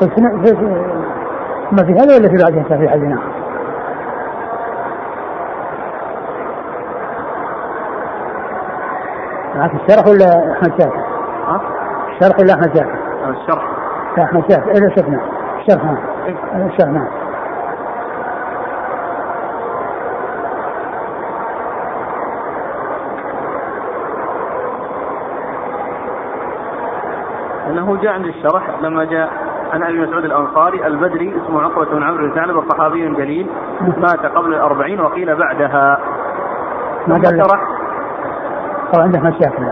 [0.01, 0.19] قلت
[1.71, 3.31] ما في هذا ولا في بعدها في حديث آخر.
[9.55, 11.03] معك الشرح ولا أحمد شاكر؟
[11.47, 11.61] ها؟
[12.09, 12.95] الشرح ولا أحمد شاكر؟
[13.29, 13.63] الشرح.
[14.17, 14.71] لا أحمد شاكر.
[14.71, 15.21] إذا شفنا
[15.59, 15.97] الشرح نعم.
[16.25, 17.07] إيه؟ الشرح نعم.
[27.81, 29.29] انه جاء عند الشرح لما جاء
[29.73, 33.47] عن أبي مسعود الأنصاري البدري اسمه عقبة بن عمرو بن ثعلبه صحابي جليل
[33.97, 35.99] مات قبل الأربعين وقيل بعدها.
[37.07, 37.61] ما قال شرح
[38.93, 39.65] طبعا عنده مشاكل.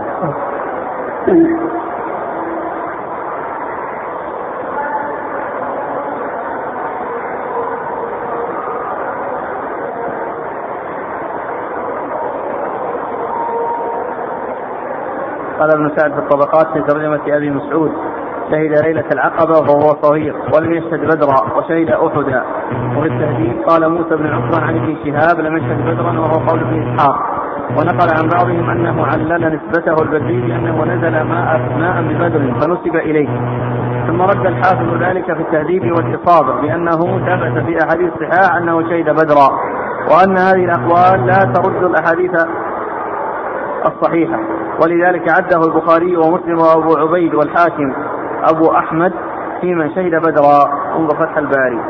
[15.60, 17.92] قال ابن سعد في الطبقات في ترجمة أبي مسعود
[18.50, 22.42] شهد ليلة العقبة وهو صغير ولم يشهد بدرا وشهد أحدا.
[22.96, 26.82] وفي التهديد قال موسى بن عقبة عن ابن شهاب لم يشهد بدرا وهو قول ابن
[26.82, 27.16] إسحاق.
[27.70, 33.28] ونقل عن بعضهم أنه علل نسبته البدري بأنه نزل ماء ماء ببدر فنسب إليه.
[34.06, 39.48] ثم رد الحافظ ذلك في التهذيب والإصابة بأنه ثبت في أحاديث الصحاح أنه شهد بدرا
[40.10, 42.30] وأن هذه الأقوال لا ترد الأحاديث
[43.86, 44.38] الصحيحة.
[44.84, 47.92] ولذلك عده البخاري ومسلم وأبو عبيد والحاكم
[48.44, 49.12] أبو أحمد
[49.60, 50.80] في من شهد بدرا.
[50.96, 51.80] انظر فتح الباري.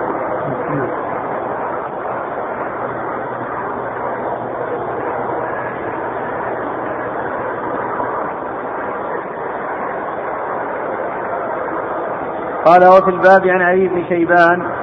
[12.65, 14.80] قال وفي الباب عن علي بن شيبان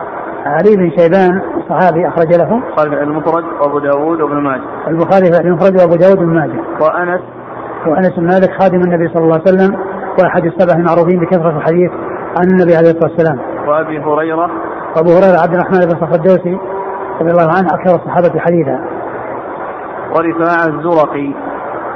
[0.48, 2.62] علي بن شيبان صحابي أخرج له.
[2.78, 4.62] قال المفرد وأبو داود وابن ماجه.
[4.88, 6.60] البخاري في المفرد وأبو داود وابن ماجه.
[6.82, 7.22] وأنس.
[7.88, 9.80] وأنس بن مالك خادم النبي صلى الله عليه وسلم
[10.22, 11.92] وأحد السبع المعروفين بكثرة الحديث
[12.40, 13.40] عن النبي عليه الصلاة والسلام.
[13.68, 14.52] وأبي هريرة.
[14.96, 16.58] وأبو هريرة عبد الرحمن بن صخر الدوسي
[17.22, 18.80] رضي الله عنه أكثر الصحابة حديثا.
[20.16, 21.34] ورفاعة الزرقي.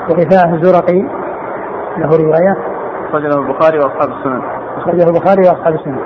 [0.10, 1.02] ورفاعة الزرقي.
[1.98, 2.58] له رواية.
[3.10, 4.42] أخرجه البخاري وأصحاب السنن.
[4.78, 6.00] أخرجه البخاري وأصحاب السنن.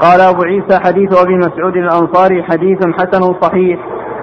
[0.00, 3.80] قال أبو عيسى حديث أبي مسعود الأنصاري حديث حسن صحيح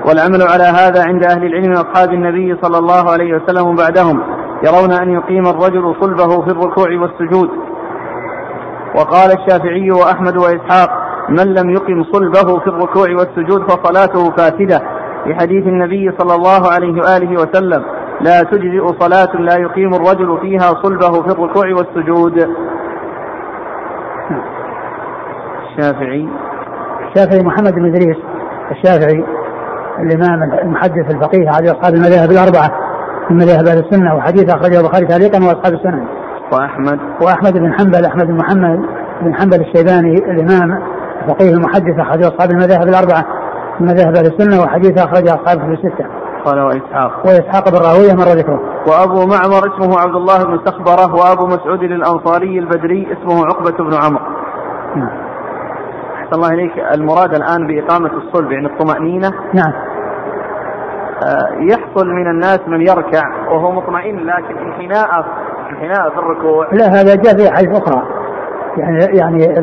[0.07, 4.21] والعمل على هذا عند أهل العلم أصحاب النبي صلى الله عليه وسلم بعدهم
[4.67, 7.49] يرون أن يقيم الرجل صلبه في الركوع والسجود.
[8.95, 10.89] وقال الشافعي وأحمد وإسحاق
[11.29, 14.81] من لم يقم صلبه في الركوع والسجود فصلاته فاسدة.
[15.25, 17.83] لحديث النبي صلى الله عليه وآله وسلم
[18.21, 22.49] لا تجزئ صلاة لا يقيم الرجل فيها صلبه في الركوع والسجود.
[25.75, 26.27] الشافعي
[27.07, 28.17] الشافعي محمد بن إدريس
[28.71, 29.25] الشافعي
[29.99, 32.69] الإمام المحدث الفقيه على أصحاب المذاهب الأربعة
[33.29, 36.05] من مذاهب أهل السنة وحديث أخرجه البخاري تعليقا وأصحاب السنن.
[36.53, 38.79] وأحمد وأحمد بن حنبل أحمد بن محمد
[39.21, 40.81] بن حنبل الشيباني الإمام
[41.21, 43.25] الفقيه المحدث احد أصحاب المذاهب الأربعة
[43.79, 46.05] من مذاهب أهل السنة وحديث أخرجه أصحاب في الستة.
[46.45, 48.59] قال وإسحاق وإسحاق بن راهوية مر ذكره.
[48.87, 54.25] وأبو معمر اسمه عبد الله بن سخبرة وأبو مسعود الأنصاري البدري اسمه عقبة بن عمرو.
[54.95, 55.24] نعم.
[56.25, 56.71] أحسن الله إليك.
[56.93, 59.29] المراد الآن بإقامة الصلب يعني الطمأنينة.
[59.53, 59.73] نعم.
[61.23, 65.25] آه، يحصل من الناس من يركع وهو مطمئن لكن انحناء
[65.71, 66.67] انحناء في الركوع.
[66.71, 68.07] لا هذا جاء في حديث أخرى.
[68.77, 69.59] يعني يعني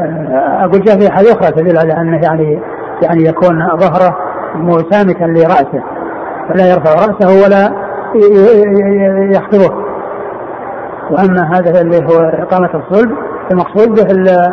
[0.00, 2.62] آه، أقول جاء في حديث أخرى تدل على أنه يعني
[3.02, 4.16] يعني يكون ظهره
[4.54, 5.82] مسامكا لرأسه.
[6.48, 7.86] فلا يرفع رأسه ولا
[9.36, 9.86] يخطبه.
[11.10, 13.16] وأما هذا اللي هو إقامة الصلب
[13.50, 14.06] المقصود به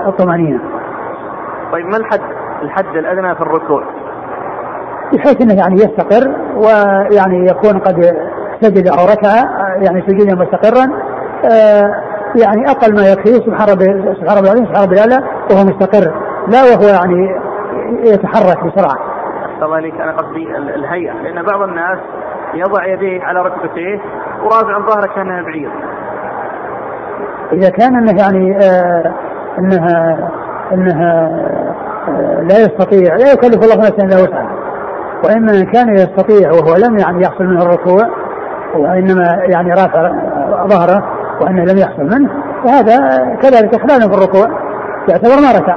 [0.07, 0.72] الطمأنينة.
[1.73, 2.21] طيب ما الحد
[2.62, 3.83] الحد الأدنى في الركوع؟
[5.13, 8.15] بحيث إنه يعني يستقر ويعني يكون قد
[8.62, 9.33] سجد أو ركع
[9.81, 10.86] يعني سجودا مستقرا
[11.51, 11.95] آه،
[12.43, 16.13] يعني أقل ما يكفيه سبحان ربي سبحان ربي العظيم سبحان ربي الأعلى وهو مستقر
[16.47, 17.41] لا وهو يعني
[18.03, 18.97] يتحرك بسرعة.
[19.63, 21.99] الله عليك أنا قصدي الهيئة لأن بعض الناس
[22.53, 24.01] يضع يديه على ركبتيه
[24.43, 25.71] ورافع ظهره كأنها بعير.
[27.53, 29.13] إذا كان إنه يعني آه
[29.59, 30.31] إنها
[30.71, 31.30] إنها
[32.10, 34.63] آه، لا يستطيع لا يكلف الله نفسا إلا وسعها.
[35.23, 38.10] واما كان يستطيع وهو لم يعني يحصل منه الركوع
[38.76, 40.12] وإنما يعني رافع
[40.67, 41.04] ظهره
[41.41, 42.30] وانه لم يحصل منه
[42.63, 42.97] فهذا
[43.41, 44.47] كذلك اخلال في الركوع
[45.10, 45.76] يعتبر ما ركع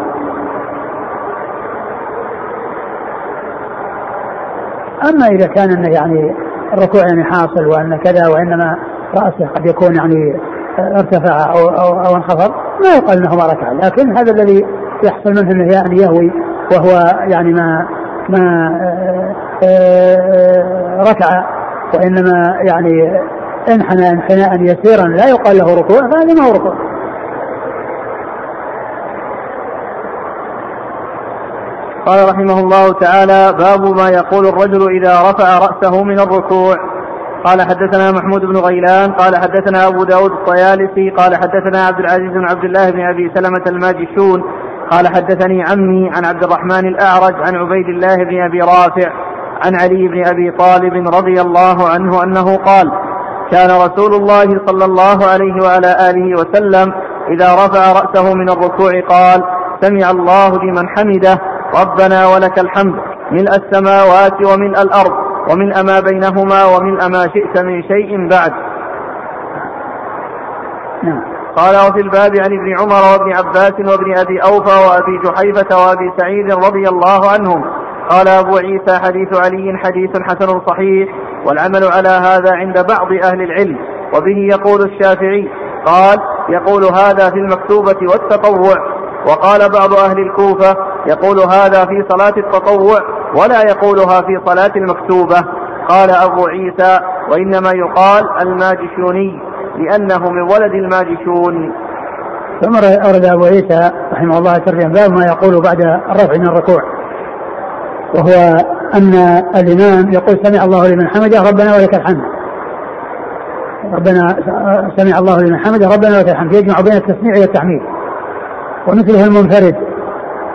[5.11, 6.35] أما إذا كان إنه يعني
[6.72, 8.77] الركوع يعني حاصل وإن كذا وإنما
[9.14, 10.40] رأسه قد يكون يعني
[10.78, 14.66] ارتفع أو أو, أو انخفض ما يقال انه ما ركع لكن هذا الذي
[15.04, 16.30] يحصل منه إنه يعني يهوي
[16.72, 17.88] وهو يعني ما
[18.28, 19.34] ما آه،
[19.64, 21.44] آه، ركع
[21.94, 23.20] وإنما يعني
[23.68, 26.74] انحنى انحناء يسيرا لا يقال له ركوع فهذا ما هو ركوع.
[32.06, 36.76] قال رحمه الله تعالى باب ما يقول الرجل إذا رفع رأسه من الركوع
[37.46, 42.48] قال حدثنا محمود بن غيلان قال حدثنا أبو داود الطيالسي قال حدثنا عبد العزيز بن
[42.50, 44.42] عبد الله بن أبي سلمة الماجشون
[44.90, 49.11] قال حدثني عمي عن عبد الرحمن الأعرج عن عبيد الله بن أبي رافع
[49.64, 52.92] عن علي بن أبي طالب رضي الله عنه أنه قال
[53.50, 56.92] كان رسول الله صلى الله عليه وعلى آله وسلم
[57.30, 59.44] إذا رفع رأسه من الركوع قال
[59.80, 61.38] سمع الله لمن حمده
[61.82, 62.94] ربنا ولك الحمد
[63.32, 68.52] ملء السماوات وملء الأرض وملء ما بينهما وملء ما شئت من شيء بعد.
[71.02, 71.22] نعم.
[71.56, 76.52] قال وفي الباب عن ابن عمر وابن عباس وابن أبي أوفى وأبي جحيفة وأبي سعيد
[76.52, 77.64] رضي الله عنهم.
[78.09, 81.09] قال أبو عيسى حديث علي حديث حسن صحيح
[81.46, 83.78] والعمل على هذا عند بعض أهل العلم
[84.14, 85.48] وبه يقول الشافعي.
[85.87, 88.76] قال يقول هذا في المكتوبة والتطوع.
[89.28, 93.15] وقال بعض أهل الكوفة يقول هذا في صلاة التطوع.
[93.40, 95.37] ولا يقولها في صلاة المكتوبة
[95.88, 99.40] قال أبو عيسى وإنما يقال الماجشوني
[99.79, 101.72] لأنه من ولد الماجشون.
[102.62, 106.83] ثم أورد أبو عيسى رحمه الله ترجم باب ما يقول بعد الرفع من الركوع.
[108.14, 108.57] وهو
[108.94, 109.14] أن
[109.57, 112.22] الإمام يقول سمع الله لمن حمده ربنا ولك الحمد.
[113.92, 114.37] ربنا
[114.96, 116.55] سمع الله لمن حمده ربنا ولك الحمد.
[116.55, 117.83] يجمع بين التسميع والتحميد.
[118.88, 119.77] ومثله المنفرد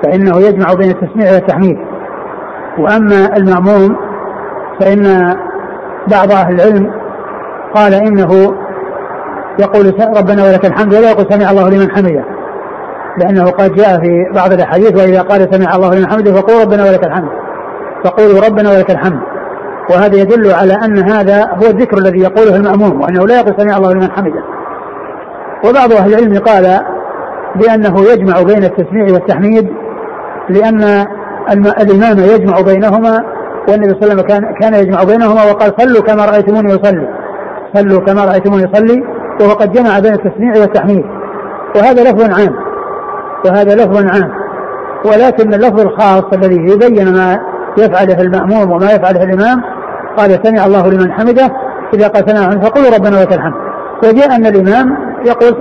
[0.04, 1.90] فإنه يجمع بين التسميع والتحميد.
[2.77, 3.95] وأما المأموم
[4.79, 5.36] فإن
[6.12, 6.91] بعض أهل العلم
[7.75, 8.53] قال إنه
[9.60, 12.23] يقول ربنا ولك الحمد ولا يقول سمع الله لمن حمده.
[13.17, 17.05] لأنه قد جاء في بعض الأحاديث وإذا قال سمع الله لمن حمده فقول ربنا ولك
[17.05, 17.29] الحمد.
[18.05, 19.19] فقولوا ربنا ولك الحمد.
[19.89, 23.93] وهذا يدل على أن هذا هو الذكر الذي يقوله المأموم وأنه لا يقول سمع الله
[23.93, 24.43] لمن حمده.
[25.65, 26.79] وبعض أهل العلم قال
[27.55, 29.73] بأنه يجمع بين التسميع والتحميد
[30.49, 31.05] لأن
[31.82, 33.23] الإمام يجمع بينهما
[33.69, 37.08] والنبي صلى الله عليه وسلم كان كان يجمع بينهما وقال صلوا كما رأيتموني أصلي.
[37.75, 39.04] صلوا كما رأيتموني أصلي.
[39.41, 41.06] وهو قد جمع بين التسميع والتحميد.
[41.75, 42.56] وهذا لفظ عام.
[43.45, 44.32] وهذا لفظ عام.
[45.06, 47.39] ولكن اللفظ الخاص الذي يبين ما
[47.77, 49.62] يفعله المأموم وما يفعله الإمام
[50.17, 51.49] قال سمع الله لمن حمده
[51.93, 53.54] إذا قال سمع فقولوا ربنا ولك الحمد.
[54.04, 55.54] وجاء أن الإمام يقول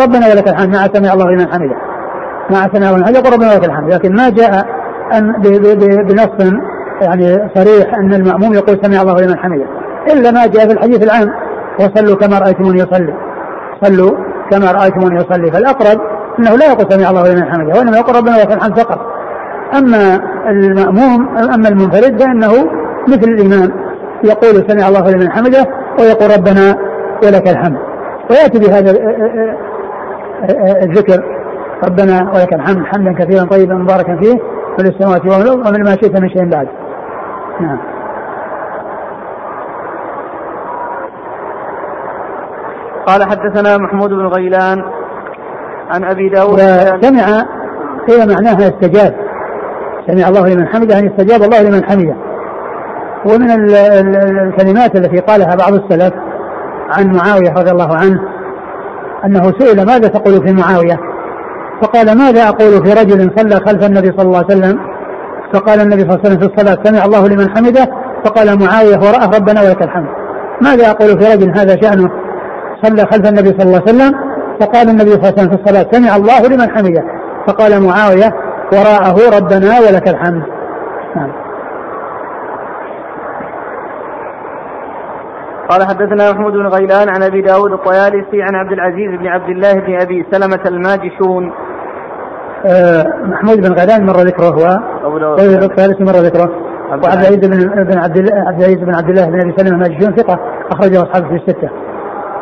[0.00, 1.76] ربنا ولك الحمد مع سمع الله لمن حمده.
[2.50, 3.92] مع سمع الله لمن حمده يقول ربنا ولك الحمد.
[3.92, 4.66] لكن ما جاء
[6.08, 6.52] بنص
[7.02, 9.66] يعني صريح أن المأموم يقول سمع الله لمن حمده.
[10.12, 11.28] إلا ما جاء في الحديث العام
[11.80, 13.14] وصلوا كما رأيتموني يصلي.
[13.82, 14.10] صلوا
[14.50, 15.52] كما رأيتموني يصلي.
[15.52, 16.00] فالأقرب
[16.38, 19.00] أنه لا يقول سمع الله لمن حمده وإنما يقول ربنا ولك الحمد فقط.
[19.78, 22.52] أما المأموم أما المنفرد فإنه
[23.08, 23.70] مثل الإمام
[24.24, 25.64] يقول سمع الله لمن حمده
[26.00, 26.76] ويقول ربنا
[27.24, 27.78] ولك الحمد.
[28.30, 28.90] ويأتي بهذا
[30.82, 31.24] الذكر
[31.84, 34.38] ربنا ولك الحمد حمدا كثيرا طيبا مباركا فيه.
[34.76, 36.68] في السماوات والأرض ومن ما شئت من شيء بعد.
[37.60, 37.78] نعم.
[43.06, 44.84] قال حدثنا محمود بن غيلان
[45.90, 46.58] عن أبي داود
[47.02, 47.46] سمع
[48.08, 49.14] قيل معناها استجاب.
[50.06, 52.16] سمع الله لمن حمده يعني استجاب الله لمن حمده.
[53.26, 53.50] ومن
[54.46, 56.14] الكلمات التي قالها بعض السلف
[56.98, 58.20] عن معاوية رضي الله عنه
[59.24, 61.13] أنه سئل ماذا تقول في معاوية؟
[61.82, 64.78] فقال ماذا أقول في رجل صلى خلف النبي صلى الله عليه وسلم؟
[65.54, 67.88] فقال النبي صلى الله عليه وسلم في الصلاة سمع الله لمن حمده.
[68.24, 70.08] فقال معاوية وراءه ربنا ولك الحمد.
[70.62, 72.10] ماذا أقول في رجل هذا شأنه؟
[72.82, 74.14] صلى خلف النبي صلى الله عليه وسلم
[74.60, 77.04] فقال النبي صلى الله عليه وسلم في الصلاة سمع الله لمن حمده.
[77.46, 78.30] فقال معاوية
[78.72, 80.42] وراءه ربنا ولك الحمد.
[81.16, 81.43] نعم.
[85.70, 89.74] قال حدثنا محمود بن غيلان عن أبي داود الطيالسي عن عبد العزيز بن عبد الله
[89.74, 91.52] بن أبي سلمة الماجشون.
[92.66, 95.40] آه محمود بن غيلان مر ذكره هو أبو داود.
[95.40, 96.50] الطيالسي مر ذكره.
[96.90, 97.36] وعبد العزيز.
[97.36, 100.38] بن بن عبد عبد العزيز بن عبد الله بن أبي سلمة الماجشون ثقة
[100.70, 101.70] أخرجه أصحابه في الستة.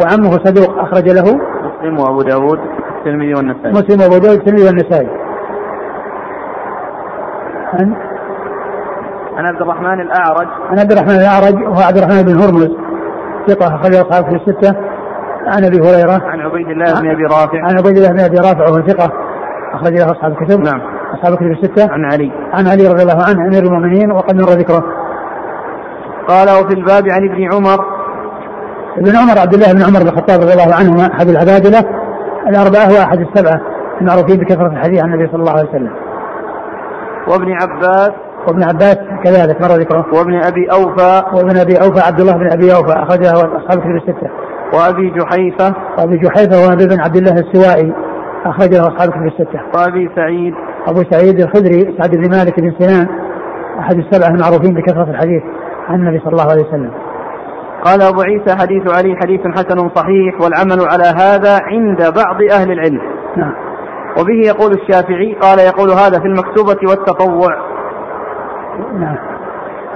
[0.02, 2.58] وعمه صدوق أخرج له مسلم وأبو داود
[2.98, 3.72] الترمذي والنسائي.
[3.72, 5.08] مسلم وأبو داود الترمذي والنسائي.
[7.72, 7.94] عن
[9.36, 10.48] عن عبد الرحمن الأعرج.
[10.70, 12.81] عن عبد الرحمن الأعرج وهو عبد الرحمن بن هرمز.
[13.48, 14.76] ثقة أخرج أصحابه في الستة.
[15.46, 16.22] عن أبي هريرة.
[16.24, 17.58] عن عبيد الله بن أبي رافع.
[17.58, 19.12] عن عبيد الله بن أبي رافع وهو ثقة
[19.74, 20.60] أخرج له أصحاب الكتب.
[20.60, 20.80] نعم.
[21.14, 21.92] أصحاب الكتب الستة.
[21.92, 22.32] عن علي.
[22.52, 24.84] عن علي رضي الله عنه أمير المؤمنين وقد مر ذكره.
[26.28, 27.84] قال وفي الباب عن ابن عمر.
[28.98, 31.80] ابن عمر عبد الله بن عمر بن الخطاب رضي الله عنهما أحد العبادلة
[32.48, 33.60] الأربعة وأحد السبعة
[34.00, 35.92] المعروفين بكثرة الحديث عن النبي صلى الله عليه وسلم.
[37.28, 38.12] وابن عباس.
[38.48, 40.06] وابن عباس كذلك مر ذكره.
[40.14, 41.22] وابن أبي أوفى.
[41.34, 44.30] وابن أبي أوفى عبد الله بن أبي أوفى أخرجه أصحاب الكتب الستة.
[44.74, 45.74] وأبي جحيفة.
[45.98, 47.92] وأبي جحيفة وابي بن عبد الله السوائي
[48.44, 49.60] أخرجه أصحاب الكتب الستة.
[49.76, 50.54] وأبي سعيد.
[50.88, 53.06] أبو سعيد الخدري سعد بن مالك بن سنان
[53.78, 55.42] أحد السبعة المعروفين بكثرة الحديث
[55.88, 56.90] عن النبي صلى الله عليه وسلم.
[57.84, 63.00] قال أبو عيسى حديث علي حديث حسن صحيح والعمل على هذا عند بعض أهل العلم.
[63.36, 63.54] نعم.
[64.20, 67.71] وبه يقول الشافعي قال يقول هذا في المكتوبة والتطوع.
[68.98, 69.16] نعم.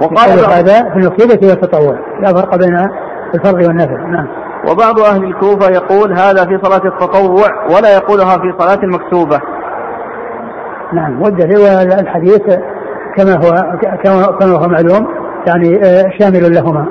[0.01, 2.87] وقال هذا في المكتوبة والتطوع لا فرق بين
[3.35, 4.27] الفرض والنفل نعم.
[4.71, 9.41] وبعض أهل الكوفة يقول هذا في صلاة التطوع ولا يقولها في صلاة المكتوبة
[10.93, 11.21] نعم.
[11.21, 12.41] والدليل والحديث
[13.17, 13.77] كما هو
[14.39, 15.07] كما هو معلوم
[15.47, 16.85] يعني آه، شامل لهما.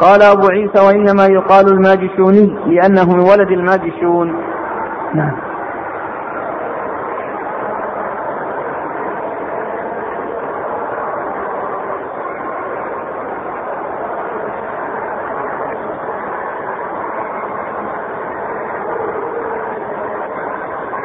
[0.00, 4.34] قال أبو عيسى وإنما يقال الماجشوني لأنه من ولد الماجشون.
[5.14, 5.47] نعم.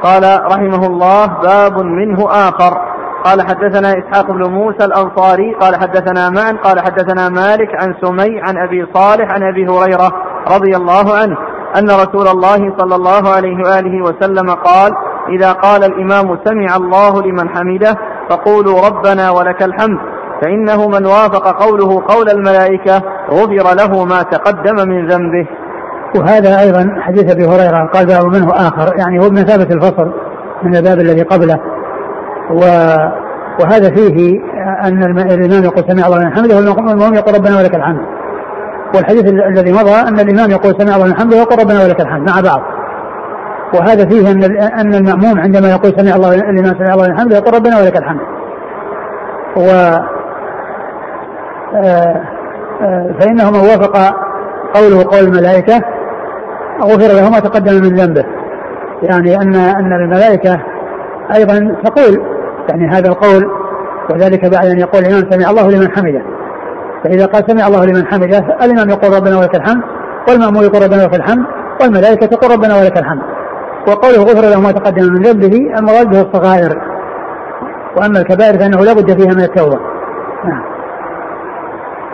[0.04, 2.94] قال رحمه الله باب منه آخر.
[3.24, 8.58] قال حدثنا إسحاق بن موسى الأنصاري قال حدثنا معا قال حدثنا مالك عن سمي عن
[8.58, 10.12] أبي صالح عن أبي هريرة
[10.56, 11.38] رضي الله عنه
[11.78, 14.92] أن رسول الله صلى الله عليه وآله وسلم قال
[15.30, 17.96] إذا قال الإمام سمع الله لمن حمده
[18.30, 20.00] فقولوا ربنا ولك الحمد
[20.42, 23.02] فإنه من وافق قوله قول الملائكة
[23.32, 25.48] غفر له ما تقدم من ذنبه.
[26.16, 30.12] وهذا أيضا حديث أبي هريرة قال باب منه آخر يعني هو بمثابة الفصل
[30.64, 31.60] من الباب الذي قبله.
[32.52, 32.64] و
[33.62, 34.40] وهذا فيه
[34.84, 38.02] أن الإمام يقول سمع الله لمن حمده والمأموم يقول ربنا ولك الحمد.
[38.96, 42.42] والحديث الذي مضى أن الإمام يقول سمع الله لمن حمده ويقول ربنا ولك الحمد مع
[42.42, 42.62] بعض.
[43.74, 44.44] وهذا فيه أن
[44.80, 48.22] أن المأموم عندما يقول سمع الله الإمام سمع الله لمن حمده يقول ربنا ولك الحمد.
[49.58, 49.70] و
[51.76, 52.22] آه،
[52.82, 53.98] آه، فإنه من وافق
[54.74, 55.82] قوله قول الملائكة
[56.82, 58.26] غفر له ما تقدم من ذنبه.
[59.04, 60.62] يعني أن أن الملائكة
[61.36, 62.22] أيضا تقول
[62.70, 63.52] يعني هذا القول
[64.10, 66.22] وذلك بعد أن يقول الإمام سمع الله لمن حمده.
[67.04, 69.84] فإذا قال سمع الله لمن حمده الإمام يقول ربنا ولك الحمد
[70.30, 71.46] والمأمور يقول ربنا ولك الحمد
[71.82, 73.22] والملائكة تقول ربنا ولك الحمد.
[73.88, 76.82] وقوله غفر له ما تقدم من ذنبه المراد به الصغائر.
[77.98, 79.80] وأما الكبائر فإنه لا بد فيها من التوبة.
[80.46, 80.64] نعم.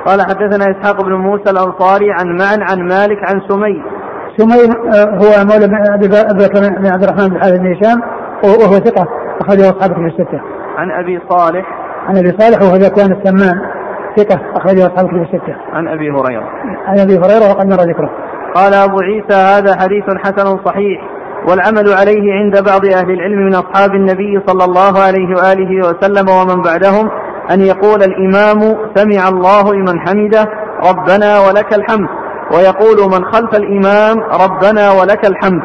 [0.06, 3.84] قال حدثنا إسحاق بن موسى الأنصاري عن معن عن مالك عن سمي
[4.38, 4.64] سمي
[4.96, 8.02] آه، هو مولى أبي بكر بن عبد الرحمن بن حارث بن هشام
[8.44, 9.08] وهو ثقة
[9.42, 10.42] أخرجه أصحاب كتب الستة.
[10.78, 11.66] عن أبي صالح
[12.08, 13.62] عن أبي صالح وهو ذكوان السمان
[14.18, 15.56] ثقة أخرجه أصحاب كتب الستة.
[15.74, 16.50] عن أبي هريرة.
[16.88, 18.10] عن أبي هريرة وقد مر ذكره.
[18.56, 21.02] قال أبو عيسى هذا حديث حسن صحيح
[21.48, 26.62] والعمل عليه عند بعض أهل العلم من أصحاب النبي صلى الله عليه وآله وسلم ومن
[26.62, 27.10] بعدهم
[27.52, 30.46] أن يقول الإمام سمع الله لمن حمده
[30.90, 32.10] ربنا ولك الحمد
[32.54, 35.62] ويقول من خلف الإمام ربنا ولك الحمد.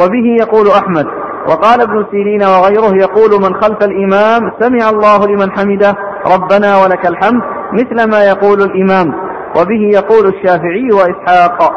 [0.00, 1.06] وبه يقول أحمد.
[1.48, 5.94] وقال ابن سيرين وغيره يقول من خلف الإمام سمع الله لمن حمده
[6.34, 7.42] ربنا ولك الحمد
[7.72, 9.14] مثل ما يقول الإمام.
[9.60, 11.72] وبه يقول الشافعي وإسحاق.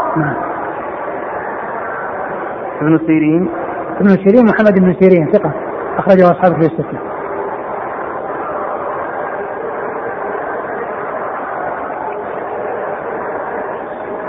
[2.82, 3.50] ابن سيرين.
[4.00, 5.52] ابن سيرين محمد بن سيرين ثقة.
[5.98, 7.17] أخرجه أصحابه في الستة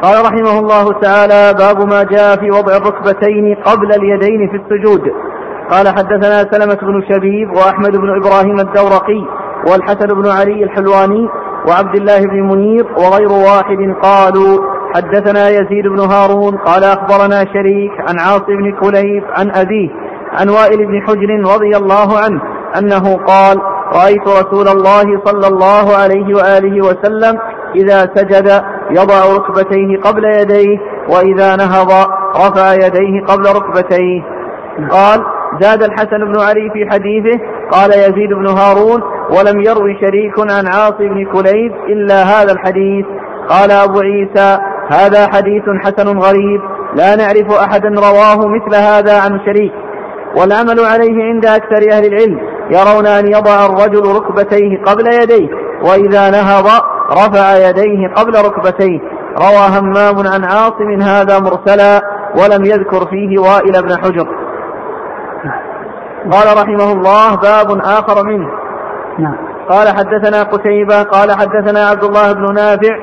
[0.03, 5.03] قال رحمه الله تعالى باب ما جاء في وضع الركبتين قبل اليدين في السجود.
[5.71, 9.25] قال حدثنا سلمة بن شبيب وأحمد بن إبراهيم الدورقي
[9.71, 11.29] والحسن بن علي الحلواني
[11.69, 14.59] وعبد الله بن منير وغير واحد قالوا
[14.95, 19.89] حدثنا يزيد بن هارون قال أخبرنا شريك عن عاص بن كليب عن أبيه
[20.33, 22.41] عن وائل بن حجر رضي الله عنه
[22.79, 23.57] أنه قال
[23.95, 27.39] رأيت رسول الله صلى الله عليه وآله وسلم
[27.75, 30.79] إذا سجد يضع ركبتيه قبل يديه
[31.09, 31.91] وإذا نهض
[32.37, 34.23] رفع يديه قبل ركبتيه.
[34.91, 35.25] قال
[35.61, 40.95] زاد الحسن بن علي في حديثه قال يزيد بن هارون ولم يروي شريك عن عاص
[40.99, 43.07] بن كليب إلا هذا الحديث.
[43.49, 44.59] قال أبو عيسى
[44.89, 46.61] هذا حديث حسن غريب
[46.95, 49.73] لا نعرف أحدا رواه مثل هذا عن شريك.
[50.37, 55.49] والعمل عليه عند أكثر أهل العلم يرون أن يضع الرجل ركبتيه قبل يديه
[55.83, 59.01] وإذا نهض رفع يديه قبل ركبتيه.
[59.39, 62.03] روى همام عن عاصم هذا مرسلا
[62.37, 64.29] ولم يذكر فيه وائل بن حجر.
[66.33, 68.49] قال رحمه الله باب آخر منه.
[69.19, 72.97] نعم قال حدثنا قتيبة قال حدثنا عبد الله بن نافع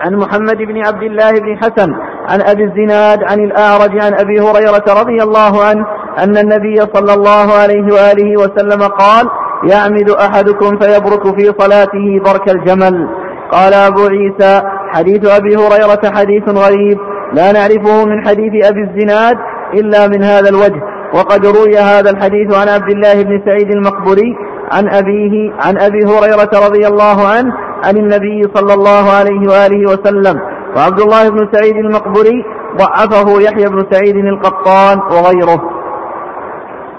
[0.00, 1.92] عن محمد بن عبد الله بن حسن
[2.28, 5.86] عن أبي الزناد عن الأعرج عن أبي هريرة رضي الله عنه
[6.18, 9.30] أن النبي صلى الله عليه وآله وسلم قال
[9.64, 13.08] يعمد أحدكم فيبرك في صلاته برك الجمل.
[13.52, 16.98] قال أبو عيسى حديث أبي هريرة حديث غريب.
[17.32, 19.36] لا نعرفه من حديث أبي الزناد
[19.74, 20.82] إلا من هذا الوجه.
[21.14, 24.36] وقد روي هذا الحديث عن عبد الله بن سعيد المقبري
[24.72, 27.52] عن أبيه عن أبي هريرة رضي الله عنه
[27.84, 30.40] عن النبي صلى الله عليه وآله وسلم.
[30.76, 32.44] وعبد الله بن سعيد المقبري
[32.76, 35.70] ضعفه يحيى بن سعيد القطان وغيره.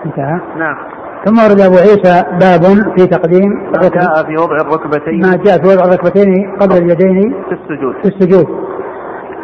[0.06, 0.40] انتهى.
[0.58, 0.91] نعم.
[1.26, 2.64] ثم ورد أبو عيسى باب
[2.98, 5.22] في تقديم ما جاء في وضع الركبتين.
[5.22, 7.96] ما جاء في وضع الركبتين قبل اليدين في السجود.
[8.04, 8.48] في السجود.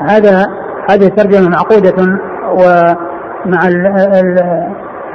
[0.09, 0.45] هذا
[0.89, 2.19] هذه ترجمة معقودة
[2.51, 4.67] ومع ال ال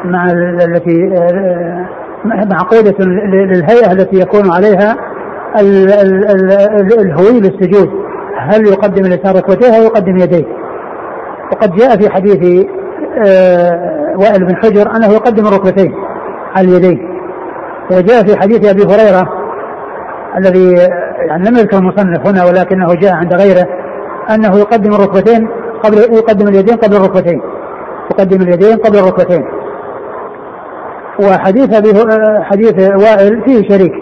[0.04, 1.10] مع ال التي
[2.24, 4.96] معقودة للهيئة التي يكون عليها
[7.00, 7.90] الهوي للسجود.
[8.38, 10.44] هل يقدم اليسار ركبتيه أو يقدم يديه؟
[11.52, 12.66] وقد جاء في حديث
[13.26, 15.92] آه، وائل بن حجر أنه يقدم الركبتين.
[16.58, 17.08] اليدين
[17.90, 19.28] وجاء في حديث أبي هريرة
[20.38, 20.72] الذي
[21.28, 23.66] يعني لم يذكر المصنف هنا ولكنه جاء عند غيره
[24.30, 25.48] أنه يقدم الركبتين
[25.82, 27.42] قبل يقدم اليدين قبل الركبتين.
[28.10, 29.44] يقدم اليدين قبل الركبتين.
[31.20, 31.88] وحديث أبي
[32.44, 33.92] حديث وائل فيه شريك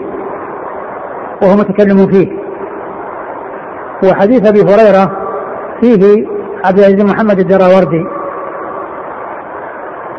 [1.41, 2.27] وهو متكلم فيه.
[4.09, 5.11] وحديث أبي هريرة
[5.81, 6.27] فيه
[6.65, 8.05] عبد العزيز محمد الدراوردي.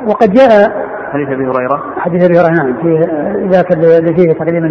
[0.06, 0.82] وقد جاء
[1.12, 3.08] حديث أبي هريرة؟ حديث أبي هريرة نعم في
[3.52, 4.64] ذاك اللي فيه تقديم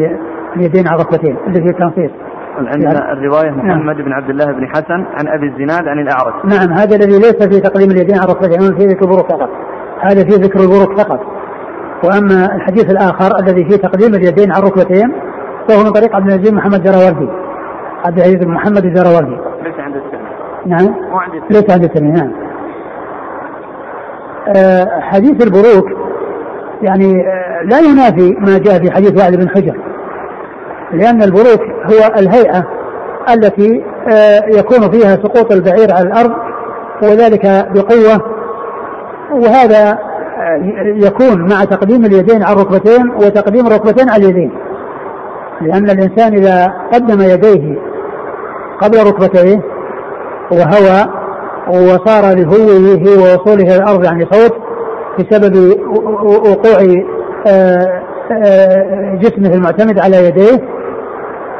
[0.55, 2.11] اليدين على الركبتين اللي فيه التنصيص.
[2.57, 3.67] عندنا يعني الرواية نعم.
[3.67, 4.05] محمد نعم.
[4.05, 6.33] بن عبد الله بن حسن عن أبي الزناد عن الأعرج.
[6.45, 9.49] نعم هذا الذي ليس في تقديم اليدين على الركبتين في ذكر البروك فقط.
[9.99, 11.19] هذا في ذكر البروك فقط.
[12.03, 15.11] وأما الحديث الآخر الذي فيه تقديم اليدين على الركبتين
[15.67, 17.29] فهو من طريق عبد العزيز محمد الدراوردي
[18.05, 20.21] عبد العزيز بن محمد الدراوردي ليس عند السنة
[20.65, 20.95] نعم.
[21.49, 22.31] ليس عند السنة نعم.
[24.57, 26.00] آه حديث البروك
[26.83, 29.75] يعني آه لا ينافي ما جاء في حديث وائل بن حجر.
[30.91, 32.63] لأن البروك هو الهيئة
[33.33, 36.31] التي آه، يكون فيها سقوط البعير على الأرض
[37.03, 38.21] وذلك بقوة.
[39.31, 44.51] وهذا آه، يكون مع تقديم اليدين على الركبتين وتقديم الركبتين على اليدين.
[45.61, 47.75] لأن الإنسان إذا قدم يديه
[48.81, 49.61] قبل ركبتيه
[50.51, 51.21] وهوى
[51.67, 54.70] وصار لهويه ووصوله إلى الأرض يعني صوت
[55.19, 55.79] بسبب
[56.23, 57.03] وقوع
[57.47, 58.01] آه،
[59.21, 60.67] جسمه المعتمد على يديه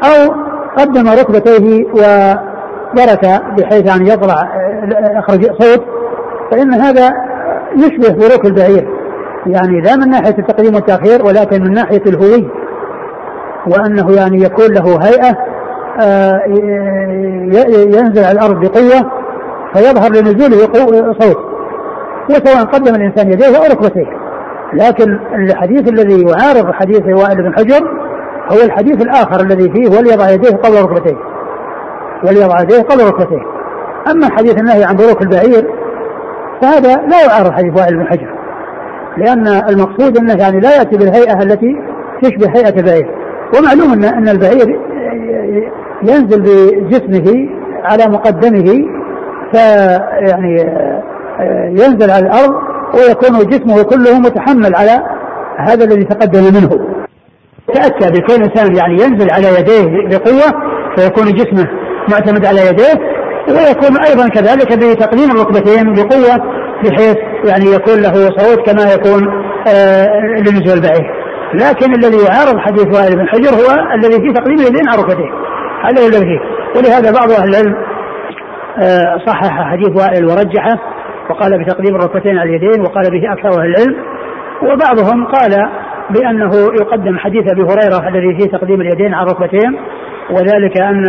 [0.04, 0.34] أو
[0.76, 4.34] قدم ركبتيه وبرك بحيث أن يطلع
[5.18, 5.84] أخرج صوت
[6.50, 7.10] فإن هذا
[7.76, 8.88] يشبه بروك البعير.
[9.46, 12.48] يعني لا من ناحية التقديم والتأخير ولكن من ناحية الهوي
[13.66, 15.36] وأنه يعني يكون له هيئة
[16.00, 16.40] آه،
[17.96, 19.10] ينزل على الأرض بقوة
[19.74, 20.72] فيظهر لنزوله
[21.20, 21.51] صوت.
[22.30, 24.06] وسواء قدم الإنسان يديه أو ركبتيه.
[24.72, 27.88] لكن الحديث الذي يعارض حديث وائل بن حجر
[28.52, 31.16] هو الحديث الآخر الذي فيه وليضع يديه قبل ركبتيه.
[32.24, 33.42] وليضع يديه قبل ركبتيه.
[34.10, 35.68] أما حديث النهي عن بروك البعير
[36.62, 38.34] فهذا لا يعارض حديث وائل بن حجر.
[39.16, 41.76] لأن المقصود أنه يعني لا يأتي بالهيئة التي
[42.22, 43.10] تشبه هيئة البعير.
[43.58, 44.80] ومعلوم أن أن البعير
[46.02, 47.48] ينزل بجسمه
[47.84, 48.84] على مقدمه
[49.52, 50.56] فيعني
[51.68, 52.54] ينزل على الأرض
[52.94, 54.98] ويكون جسمه كله متحمل على
[55.68, 56.70] هذا الذي تقدم منه.
[57.74, 60.62] تأتى بكون إنسان يعني ينزل على يديه بقوة
[60.96, 61.68] فيكون جسمه
[62.10, 63.00] معتمد على يديه
[63.48, 66.36] ويكون أيضا كذلك بتقديم الركبتين بقوة
[66.84, 69.28] بحيث يعني يكون له صوت كما يكون
[69.68, 70.06] آه
[70.38, 71.22] لنزول البعير.
[71.54, 75.32] لكن الذي يعارض حديث وائل بن حجر هو الذي فيه تقديم اليدين على الركبتين
[75.84, 76.40] هذا الذي
[76.76, 77.74] ولهذا بعض أهل العلم
[78.78, 80.78] آه صحح حديث وائل ورجحه
[81.30, 83.96] وقال بتقديم الركبتين على اليدين وقال به أكثر أهل العلم.
[84.62, 85.70] وبعضهم قال
[86.10, 86.50] بأنه
[86.80, 89.78] يقدم حديث أبي هريرة الذي فيه تقديم اليدين على الركبتين
[90.30, 91.04] وذلك أن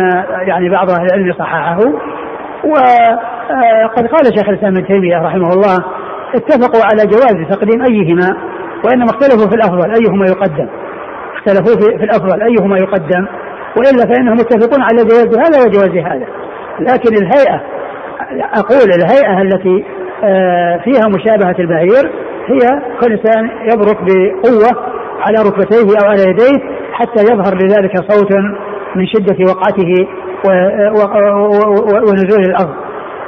[0.46, 1.78] يعني بعض أهل العلم صححه.
[2.64, 5.84] وقد قال شيخ الإسلام ابن تيمية رحمه الله
[6.34, 8.36] اتفقوا على جواز تقديم أيهما
[8.84, 10.68] وإنما اختلفوا في الأفضل أيهما يقدم.
[11.36, 13.26] اختلفوا في, الأفضل أيهما يقدم.
[13.76, 16.26] وإلا فإنهم متفقون على جواز هذا وجواز هذا.
[16.80, 17.60] لكن الهيئة
[18.54, 19.93] أقول الهيئة التي آه،
[20.84, 22.10] فيها مشابهة البعير
[22.46, 24.86] هي كل إنسان يبرك بقوة
[25.20, 28.32] على ركبتيه أو على يديه حتى يظهر لذلك صوت
[28.96, 30.06] من شدة وقعته
[32.08, 32.74] ونزول الأرض.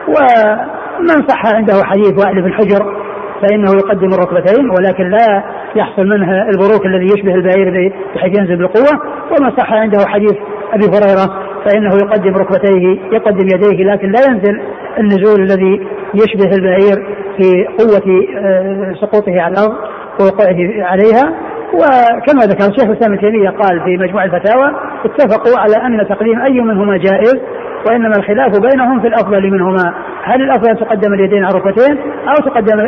[0.08, 2.96] ومن صح عنده حديث وائل بن حجر
[3.42, 5.42] فإنه يقدم الركبتين ولكن لا
[5.76, 10.34] يحصل منها البروك الذي يشبه البعير بحيث ينزل بالقوة وما صح عنده حديث
[10.72, 14.60] أبي هريرة فإنه يقدم ركبتيه يقدم يديه لكن لا ينزل
[14.98, 15.86] النزول الذي
[16.16, 17.06] يشبه البعير
[17.36, 19.74] في قوة آه، سقوطه على الأرض
[20.20, 21.46] ووقوعه عليها.
[21.72, 24.72] وكما ذكر الشيخ الإسلام ابن تيمية قال في مجموع الفتاوى
[25.04, 27.40] اتفقوا على أن تقديم أي منهما جائز
[27.86, 29.94] وإنما الخلاف بينهم في الأفضل منهما.
[30.22, 31.98] هل الأفضل أن تقدم اليدين على الركبتين
[32.28, 32.80] أو تقدم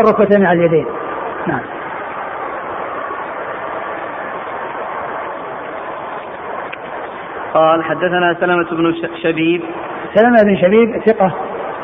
[0.00, 0.86] الركبتين على اليدين؟
[1.46, 1.60] نعم.
[7.54, 9.62] قال حدثنا سلمة بن شبيب.
[10.14, 11.34] سلمة بن شبيب ثقة.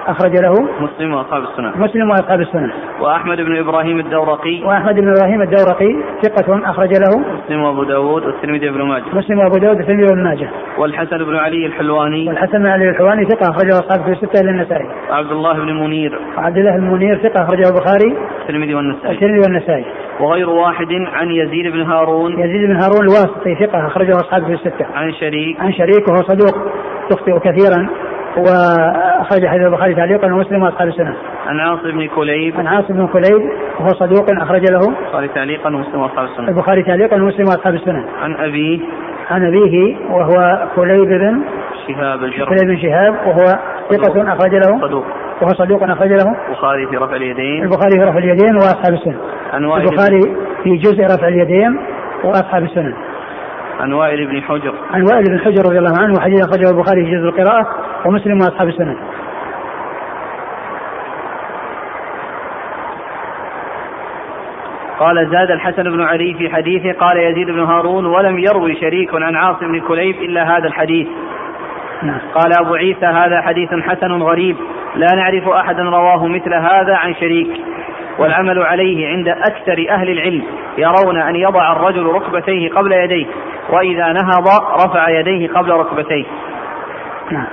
[0.07, 2.71] أخرج له مسلم وأصحاب السنن مسلم وأصحاب السنن
[3.01, 4.63] وأحمد بن إبراهيم الدورقي.
[4.65, 9.05] وأحمد بن إبراهيم الدورقي ثقة أخرج له مسلم وأبو داود والترمذي وابن ماجه.
[9.13, 10.49] مسلم وأبو داود والترمذي وابن ماجه.
[10.79, 12.29] والحسن بن علي الحلواني.
[12.29, 14.87] والحسن بن علي الحلواني ثقة أخرجه أصحاب في الستة إلى النسائي.
[15.11, 16.21] وعبد الله بن منير.
[16.37, 18.17] وعبد الله بن منير ثقة أخرجه البخاري.
[18.41, 19.09] الترمذي والنسائي.
[19.09, 19.85] والترمذي والنسائي.
[20.21, 22.33] وغير واحد عن يزيد بن هارون.
[22.33, 24.87] يزيد بن هارون الواسطي ثقة أخرجه أصحاب في الستة.
[24.95, 25.61] عن شريك.
[25.61, 26.57] عن شريك وهو صدوق
[27.13, 27.89] يخطئ كثيرا.
[28.37, 31.15] وأخرج حديث البخاري تعليقا ومسلم وأصحاب السنة.
[31.47, 32.55] عن عاصم بن كليب.
[32.57, 33.51] عن عاصم بن كليب
[33.81, 34.81] وهو صدوق أخرج له.
[34.89, 38.05] البخاري تعليقا ومسلم وأصحاب السنن البخاري تعليقا ومسلم وأصحاب السنة.
[38.23, 38.81] عن أبيه.
[39.31, 41.41] عن أبيه وهو كليب بن
[41.87, 42.49] شهاب الجرح.
[42.49, 43.59] كليب بن شهاب وهو
[43.91, 44.81] ثقة أخرج له.
[44.81, 45.05] صدوق.
[45.43, 46.37] وهو صدوق أخرج له.
[46.49, 47.63] البخاري في رفع اليدين.
[47.63, 49.19] البخاري في رفع اليدين وأصحاب السنة.
[49.53, 51.79] عن البخاري في جزء رفع اليدين
[52.25, 52.95] وأصحاب السنة.
[53.81, 54.75] عن وائل بن حجر.
[54.91, 57.67] عن وائل بن حجر رضي الله عنه وحديث أخرجه البخاري في جزء القراءة
[58.07, 58.97] ومسلم وأصحاب السنة
[65.01, 69.37] قال زاد الحسن بن علي في حديثه قال يزيد بن هارون ولم يروي شريك عن
[69.37, 71.09] عاصم بن كليب إلا هذا الحديث.
[72.03, 72.21] نعم.
[72.35, 74.57] قال أبو عيسى هذا حديث حسن غريب
[74.97, 77.49] لا نعرف أحدا رواه مثل هذا عن شريك.
[78.19, 80.43] والعمل عليه عند أكثر أهل العلم
[80.79, 83.27] يرون أن يضع الرجل ركبتيه قبل يديه.
[83.71, 84.49] وإذا نهض
[84.85, 86.25] رفع يديه قبل ركبتيه.
[87.31, 87.47] نعم.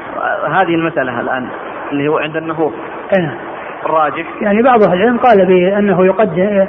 [0.54, 1.48] هذه المسألة الآن
[1.92, 2.74] اللي هو عند النهوض.
[3.20, 3.38] نعم
[3.86, 4.26] الراجح.
[4.42, 6.68] يعني بعض أهل العلم قال بأنه يقدم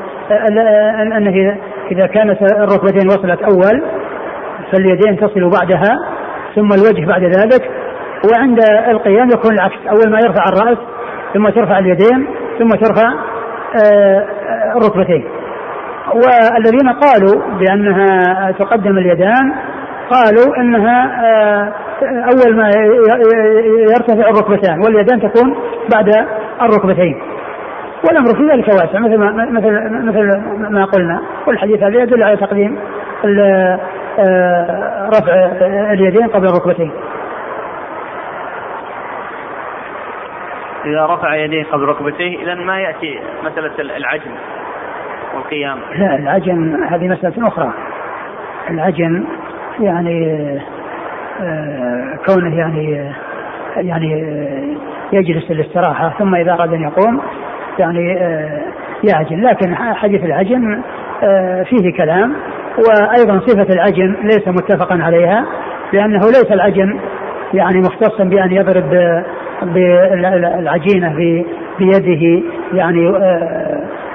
[1.16, 1.56] أنه
[1.90, 3.82] اذا كانت الركبتين وصلت أول
[4.72, 5.96] فاليدين تصل بعدها
[6.54, 7.70] ثم الوجه بعد ذلك
[8.32, 8.58] وعند
[8.88, 9.86] القيام يكون العكس.
[9.88, 10.78] أول ما يرفع الرأس
[11.34, 12.28] ثم ترفع اليدين
[12.58, 13.08] ثم ترفع
[13.74, 15.24] آه، آه، الركبتين
[16.14, 19.52] والذين قالوا بأنها تقدم اليدان
[20.10, 22.70] قالوا إنها آه، أول ما
[23.90, 25.56] يرتفع الركبتان واليدان تكون
[25.94, 26.26] بعد
[26.62, 27.22] الركبتين.
[28.04, 29.70] والأمر في ذلك واسع مثل ما مثل
[30.04, 30.40] مثل
[30.70, 31.22] ما قلنا.
[31.46, 32.78] والحديث هذا يدل على تقديم
[33.24, 35.34] آه، رفع
[35.92, 36.92] اليدين قبل الركبتين.
[40.84, 44.30] إذا رفع يديه قبل ركبتيه اذا ما يأتي مسألة العجم.
[45.34, 47.72] والقيام لا العجن هذه مسألة أخرى.
[48.70, 49.24] العجن
[49.80, 50.38] يعني
[51.40, 53.12] آه، كونه يعني
[53.76, 57.20] يعني آه، يجلس للاستراحة ثم إذا أراد أن يقوم
[57.78, 58.60] يعني آه،
[59.04, 60.82] يعجن لكن حديث العجن
[61.64, 62.34] فيه كلام
[62.78, 65.46] وأيضا صفة العجن ليس متفقا عليها
[65.92, 67.00] لأنه ليس العجن
[67.54, 68.90] يعني مختصا بأن يضرب
[69.62, 71.14] بالعجينة
[71.78, 73.08] بيده يعني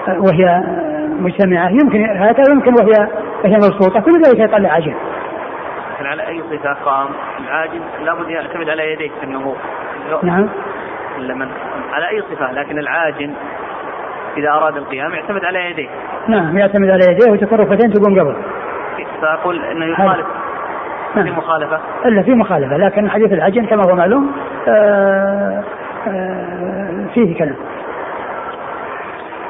[0.08, 0.64] وهي
[1.22, 1.70] مجتمعة.
[1.70, 3.08] يمكن هكذا يمكن وهي
[3.44, 4.00] وهي مبسوطة.
[4.00, 4.94] كل ذلك يطلع عجن
[6.04, 7.10] لكن على أي صفه قام
[7.40, 9.58] العاجز لابد يعتمد على يديه في النهوض
[10.24, 10.50] نعم.
[11.20, 11.48] لمن
[11.94, 13.34] على أي صفة؟ لكن العاجن
[14.38, 15.90] إذا أراد القيام يعتمد على يديه.
[16.28, 18.36] نعم يعتمد على يديه وتكون ركبتين تقوم قبل
[19.22, 20.28] فأقول انه يخالف.
[21.14, 21.38] في نعم.
[21.38, 21.80] مخالفة.
[22.06, 22.78] إلا في مخالفة.
[22.78, 24.32] لكن حديث العجن كما هو معلوم
[24.68, 25.64] آه،
[26.08, 27.56] آه، فيه كلام.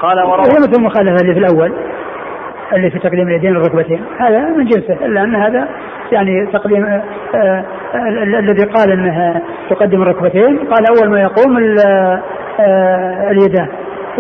[0.03, 0.45] قال وروى.
[0.45, 1.73] مثل المخالفة اللي في الأول
[2.73, 5.67] اللي في تقديم اليدين والركبتين هذا من جنسه إلا أن هذا
[6.11, 7.03] يعني تقديم آه،
[7.35, 7.63] آه،
[7.95, 10.57] ال- الذي قال أنها تقدم الركبتين.
[10.59, 13.67] قال أول ما يقوم آه، اليدان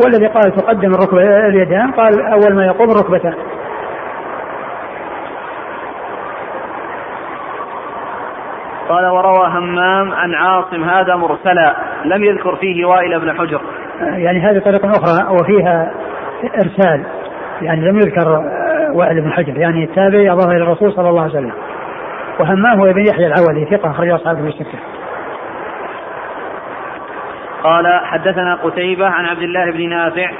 [0.03, 3.33] والذي قال تقدم الركبة اليدان قال أول ما يقوم الركبتان
[8.89, 11.75] قال وروى همام عن عاصم هذا مرسلا
[12.05, 13.61] لم يذكر فيه وائل بن حجر.
[14.01, 15.91] يعني هذه طريقة أخرى وفيها
[16.55, 17.03] إرسال
[17.61, 21.31] يعني لم يذكر آه، وائل بن حجر يعني التابعي أضاف إلى الرسول صلى الله عليه
[21.31, 21.53] وسلم.
[22.39, 24.79] وهمام هو ابن يحيى العولي ثقة أخرج أصحابه في الستة.
[27.63, 30.31] قال حدثنا قتيبة عن عبد الله بن نافع.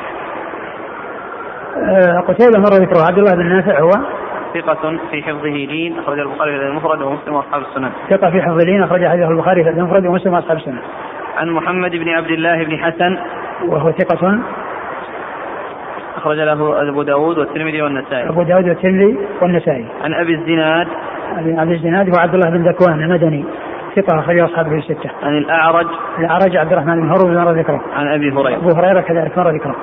[1.77, 3.05] آه، قتيبة مر ذكره.
[3.07, 3.91] عبد الله بن نافع هو؟
[4.53, 7.91] ثقة في حفظه لين أخرج البخاري في المفرد ومسلم وأصحاب السنن.
[8.09, 10.81] ثقة في حفظ الدين أخرج حديثه البخاري في المفرد ومسلم وأصحاب السنة
[11.37, 13.17] عن محمد بن عبد الله بن حسن.
[13.67, 14.39] وهو ثقة.
[16.17, 18.29] أخرج له أبو داود والترمذي والنسائي.
[18.29, 19.85] أبو داود والترمذي والنسائي.
[20.03, 20.87] عن أبي الزناد.
[21.37, 23.45] عن عبد الزناد وعبد الله بن ذكوان المدني.
[23.95, 25.09] ثقة أخرج أصحابه الستة.
[25.23, 25.87] عن الأعرج.
[26.19, 27.81] الأعرج عبد الرحمن بن هروب مر ذكره.
[27.95, 28.57] عن أبي هريرة.
[28.57, 29.75] أبو هريرة كذلك مر ذكره.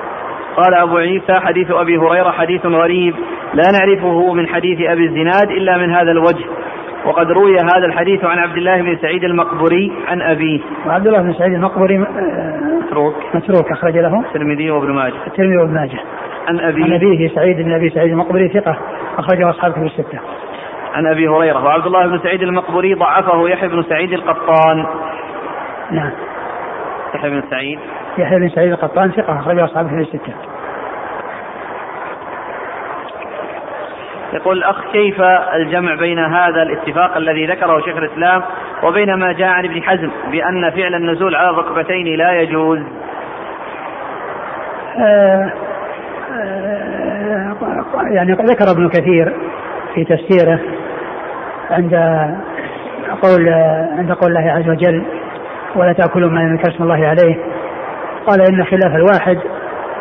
[0.56, 3.14] قال أبو عيسى حديث أبي هريرة حديث غريب.
[3.54, 6.44] لا نعرفه من حديث أبي الزناد إلا من هذا الوجه.
[7.04, 10.60] وقد روي هذا الحديث عن عبد الله بن سعيد المقبري عن أبيه.
[10.86, 13.14] وعبد الله بن سعيد المقبري آه، متروك.
[13.34, 14.20] متروك أخرج له.
[14.20, 15.26] الترمذي وابن ماجه.
[15.26, 15.98] الترمذي وابن ماجه.
[16.48, 18.78] عن عن أبيه أبيه سعيد بن أبي سعيد المقبري ثقة
[19.18, 20.18] أخرجه أصحابه في الستة.
[20.94, 21.64] عن أبي هريرة.
[21.64, 24.86] وعبد الله بن سعيد المقبري ضعفه يحيى بن سعيد القطان.
[25.90, 26.12] نعم.
[27.14, 27.78] يحيى بن سعيد.
[28.18, 30.32] يحيى بن سعيد القطان ثقة أخرجه أصحابه في الستة.
[34.32, 35.20] يقول الأخ كيف
[35.54, 38.42] الجمع بين هذا الاتفاق الذي ذكره شيخ الإسلام
[38.82, 42.78] وبين ما جاء عن ابن حزم بأن فعل النزول على الركبتين لا يجوز؟
[44.98, 45.52] آه
[46.32, 47.56] آه
[48.10, 49.36] يعني ذكر ابن كثير
[49.94, 50.60] في تفسيره
[51.70, 51.94] عند
[53.22, 53.48] قول
[53.98, 55.04] عند قول الله عز وجل
[55.76, 57.36] ولا تأكلوا ما لم اسم الله عليه.
[58.26, 59.38] قال إن خلاف الواحد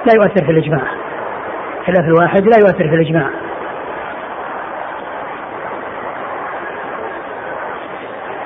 [0.05, 0.81] لا يؤثر في الإجماع.
[1.85, 3.29] خلاف الواحد لا يؤثر في الإجماع.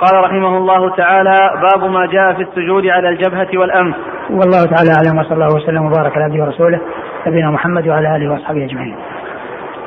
[0.03, 3.95] قال رحمه الله تعالى باب ما جاء في السجود على الجبهة والأنف.
[4.29, 6.79] والله تعالى أعلم وصلى الله وسلم وبارك على عبده ورسوله
[7.27, 8.95] نبينا محمد وعلى آله وأصحابه أجمعين.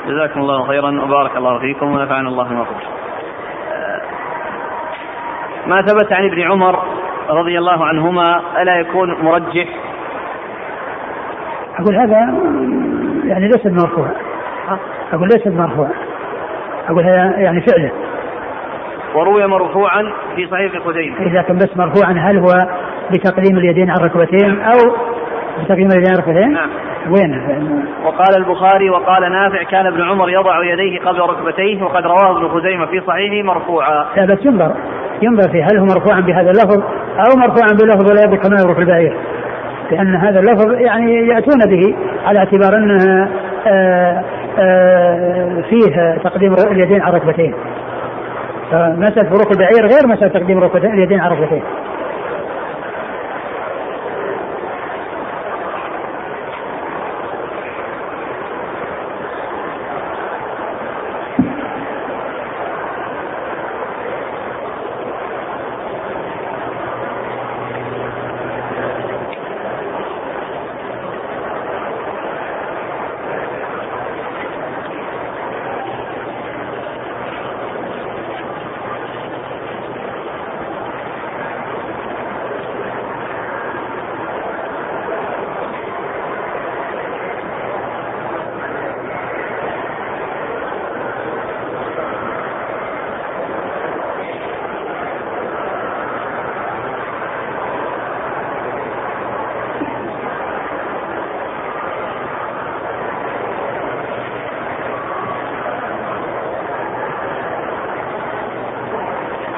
[0.08, 2.66] جزاكم الله خيرا وبارك الله فيكم ونفعنا الله بما
[5.66, 6.78] ما ثبت عن ابن عمر
[7.30, 9.68] رضي الله عنهما ألا يكون مرجح؟
[11.78, 12.18] أقول هذا
[13.24, 14.08] يعني ليس بمرفوع.
[15.12, 15.88] أقول ليس بمرفوع.
[16.88, 18.05] أقول هذا يعني فعله.
[19.16, 22.52] وروي مرفوعا في صحيح خزيمة إذا كان بس مرفوعا هل هو
[23.12, 24.78] بتقديم اليدين على الركبتين أو
[25.64, 26.68] بتقديم اليدين على الركبتين؟ نعم
[27.10, 27.40] وين؟
[28.04, 32.86] وقال البخاري وقال نافع كان ابن عمر يضع يديه قبل ركبتيه وقد رواه ابن خزيمة
[32.86, 34.06] في صحيحه مرفوعا.
[34.16, 34.74] لا بس ينظر
[35.22, 36.82] ينظر في هل هو مرفوعا بهذا اللفظ
[37.18, 39.16] أو مرفوعا بلفظ ولا يبقى كما يروح البعير.
[39.90, 41.96] لأن هذا اللفظ يعني يأتون به
[42.26, 43.28] على اعتبار أنه
[43.66, 44.22] آه،
[44.58, 47.54] آه، فيه تقديم اليدين على الركبتين.
[48.70, 50.58] فمسألة فروق البعير غير مسألة تقديم
[50.94, 51.62] اليدين على الركبتين.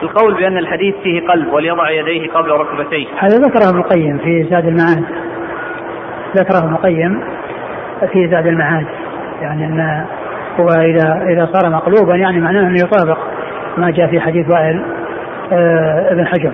[0.09, 3.07] القول بأن الحديث فيه قلب وليضع يديه قبل ركبتيه.
[3.19, 5.05] هذا ذكره ابن القيم في زاد المعاد.
[6.37, 7.23] ذكره ابن القيم
[8.13, 8.87] في زاد المعاد.
[9.41, 10.05] يعني أن
[10.61, 13.19] هو إذا إذا صار مقلوبا يعني معناه أنه يطابق
[13.77, 14.83] ما جاء في حديث وائل
[15.53, 16.53] آه ابن حجر.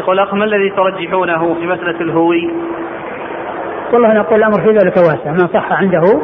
[0.00, 2.50] يقول أخ ما الذي ترجحونه في مسألة الهوي؟
[3.92, 6.22] والله نقول الأمر في ذلك واسع من صح عنده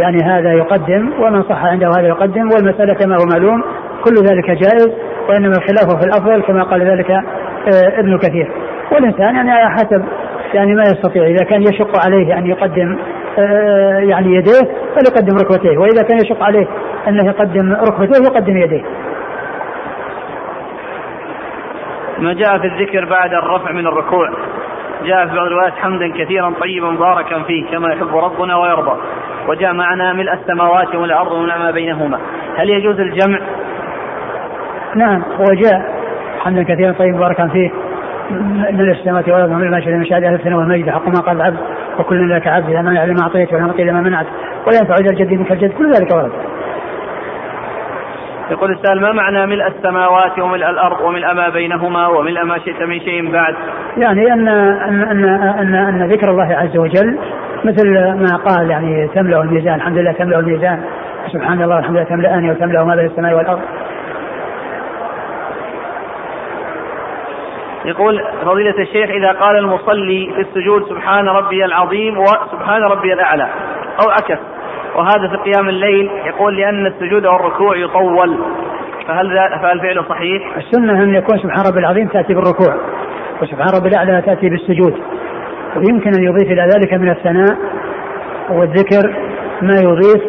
[0.00, 3.62] يعني هذا يقدم ومن صح عنده هذا يقدم والمسألة كما هو معلوم
[4.04, 4.88] كل ذلك جائز
[5.28, 8.52] وإنما الخلاف في الأفضل كما قال ذلك آه، ابن كثير.
[8.92, 10.04] والإنسان يعني على حسب
[10.54, 11.26] يعني ما يستطيع.
[11.26, 12.98] إذا كان يشق عليه أن يقدم
[13.38, 16.66] آه، يعني يديه فليقدم ركبتيه وإذا كان يشق عليه
[17.08, 18.82] أنه يقدم ركبتيه يقدم يديه.
[22.18, 24.30] ما جاء في الذكر بعد الرفع من الركوع.
[25.04, 29.00] جاء في بعض الروايات حمدا كثيرا طيبا مباركا فيه كما يحب ربنا ويرضى.
[29.50, 32.18] وجاء معنا ملء السماوات والأرض ومن ما بينهما.
[32.56, 33.40] هل يجوز الجمع؟
[34.94, 36.00] نعم هو جاء.
[36.44, 37.70] حمدا كثيرا طيبا مباركا فيه
[38.72, 40.90] من السماوات والأرض ومن ما شهد من شهاده أهل والمجد.
[40.90, 41.58] حق ما قال العبد
[41.98, 44.26] وكلنا لك عبد لا مانع لما أعطيت ولا معطي لما منعت.
[44.66, 46.32] ولا ينفع ذا الجد منك الجد كل ذلك ورد.
[48.50, 53.00] يقول السائل ما معنى ملء السماوات وملء الأرض وملء ما بينهما وملء ما شئت من
[53.00, 53.54] شيء بعد؟
[53.96, 57.18] يعني ان ان ان ان, أن ذكر الله عز وجل
[57.64, 60.82] مثل ما قال يعني تملأ الميزان الحمد لله تملأ الميزان
[61.32, 63.60] سبحان الله الحمد لله تملأني وتملأ ما بين السماء والأرض.
[67.84, 73.48] يقول فضيلة الشيخ إذا قال المصلي في السجود سبحان ربي العظيم وسبحان ربي الأعلى
[74.04, 74.38] أو عكس
[74.96, 78.38] وهذا في قيام الليل يقول لأن السجود والركوع يطول
[79.08, 82.74] فهل فهل فعله صحيح؟ السنة أن يكون سبحان ربي العظيم تأتي بالركوع
[83.42, 84.94] وسبحان ربي الأعلى تأتي بالسجود
[85.76, 87.56] ويمكن أن يضيف إلى ذلك من الثناء
[88.50, 89.14] والذكر
[89.62, 90.22] ما يضيف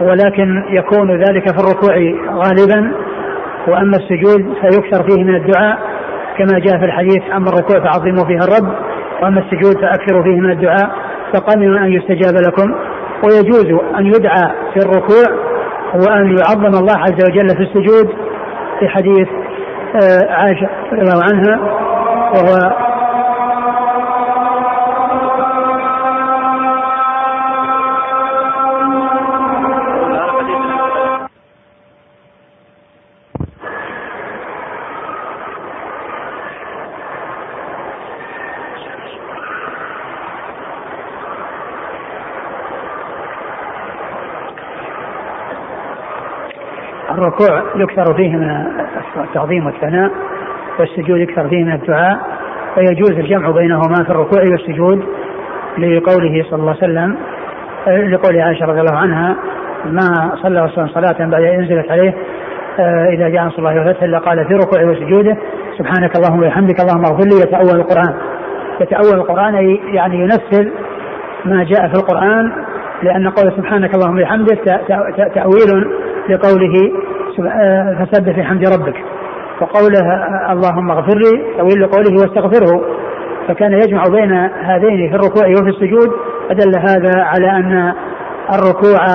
[0.00, 1.94] ولكن يكون ذلك في الركوع
[2.30, 2.92] غالبا
[3.68, 5.78] وأما السجود فيكثر فيه من الدعاء
[6.38, 8.74] كما جاء في الحديث أما الركوع فعظموا فيها الرب
[9.22, 10.90] وأما السجود فأكثروا فيه من الدعاء
[11.34, 12.74] فقمنوا أن يستجاب لكم.
[13.24, 15.24] ويجوز أن يدعى في الركوع
[15.94, 18.08] وأن يعظم الله عز وجل في السجود
[18.80, 19.28] في حديث
[19.94, 21.60] آه، عائشة رضي الله عنها
[22.34, 22.81] وهو
[47.42, 48.66] الركوع يكثر فيه من
[49.16, 50.10] التعظيم والثناء
[50.78, 52.18] والسجود يكثر فيه من الدعاء
[52.76, 55.04] ويجوز الجمع بينهما في الركوع والسجود
[55.78, 57.16] لقوله صلى الله عليه وسلم
[57.86, 59.36] لقول عائشة رضي الله عنها
[59.86, 62.14] ما صلى وسلم صلاة بعد أن أنزلت عليه
[62.80, 65.36] آه، إذا جاء نصر الله والفتح إلا قال في ركوعه وسجوده
[65.78, 67.36] سبحانك اللهم وبحمدك اللهم اغفر لي.
[67.36, 68.14] يتأول القرآن.
[68.80, 69.54] يتأول القرآن
[69.94, 70.68] يعني ينفذ
[71.44, 72.52] ما جاء في القرآن
[73.02, 74.80] لأن قول سبحانك اللهم وبحمدك
[75.34, 75.86] تأويل
[76.28, 76.92] لقوله
[77.36, 78.96] فسبح بحمد ربك.
[79.60, 82.82] وقوله آه، اللهم اغفر لي طويل لقوله واستغفره.
[83.48, 86.10] فكان يجمع بين هذين في الركوع وفي السجود.
[86.48, 87.92] فدل هذا على أن
[88.54, 89.06] الركوع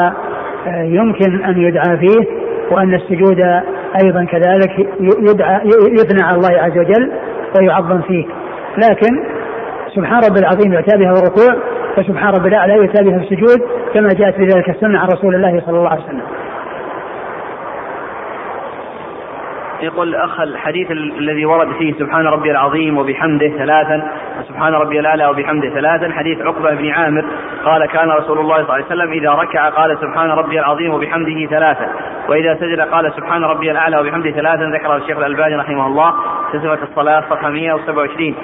[0.67, 2.25] آه، يمكن أن يدعى فيه
[2.71, 3.39] وأن السجود
[4.03, 4.87] أيضا كذلك
[5.29, 5.61] يدعى
[5.91, 7.11] يثنى على الله عز وجل
[7.59, 8.25] ويعظم فيه.
[8.77, 9.23] لكن
[9.95, 11.55] سبحان رب العظيم يؤتى بها الركوع
[11.97, 13.61] وسبحان رب الأعلى يؤتى بها السجود
[13.93, 16.21] كما جاءت بذلك السنة عن رسول الله صلى الله عليه وسلم.
[19.81, 25.69] يقول الأخ الحديث الذي ورد فيه سبحان ربي العظيم وبحمده ثلاثا وسبحان ربي الأعلى وبحمده
[25.69, 27.25] ثلاثا حديث عقبة بن عامر
[27.65, 31.45] قال كان رسول الله صلى الله عليه وسلم إذا ركع قال سبحان ربي العظيم وبحمده
[31.45, 31.89] ثلاثا
[32.29, 36.13] وإذا سجد قال سبحان ربي الأعلى وبحمده ثلاثا ذكر الشيخ الألباني رحمه الله
[36.51, 38.35] في صفة الصلاة صفحة 127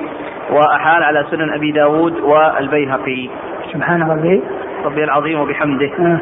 [0.49, 3.29] وأحال على سنن أبي داود والبيهقي.
[3.73, 4.41] سبحان ربي.
[4.85, 5.91] ربي العظيم وبحمده.
[5.99, 6.19] آه.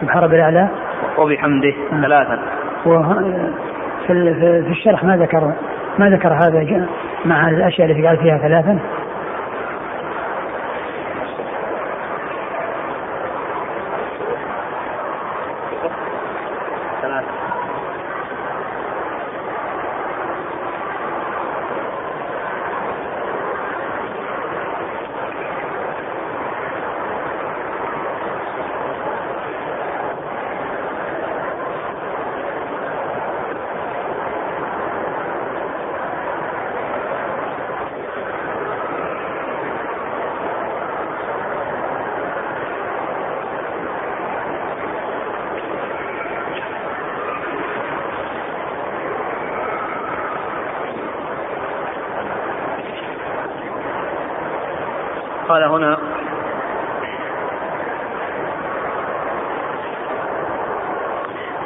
[0.00, 0.68] سبحان ربي الأعلى.
[1.18, 2.00] وبحمده آه.
[2.02, 2.38] ثلاثا.
[4.06, 5.52] في الشرح ما ذكر
[5.98, 6.58] ما ذكر هذا
[7.24, 8.78] مع الأشياء التي قال فيها ثلاثا
[55.48, 55.98] قال هنا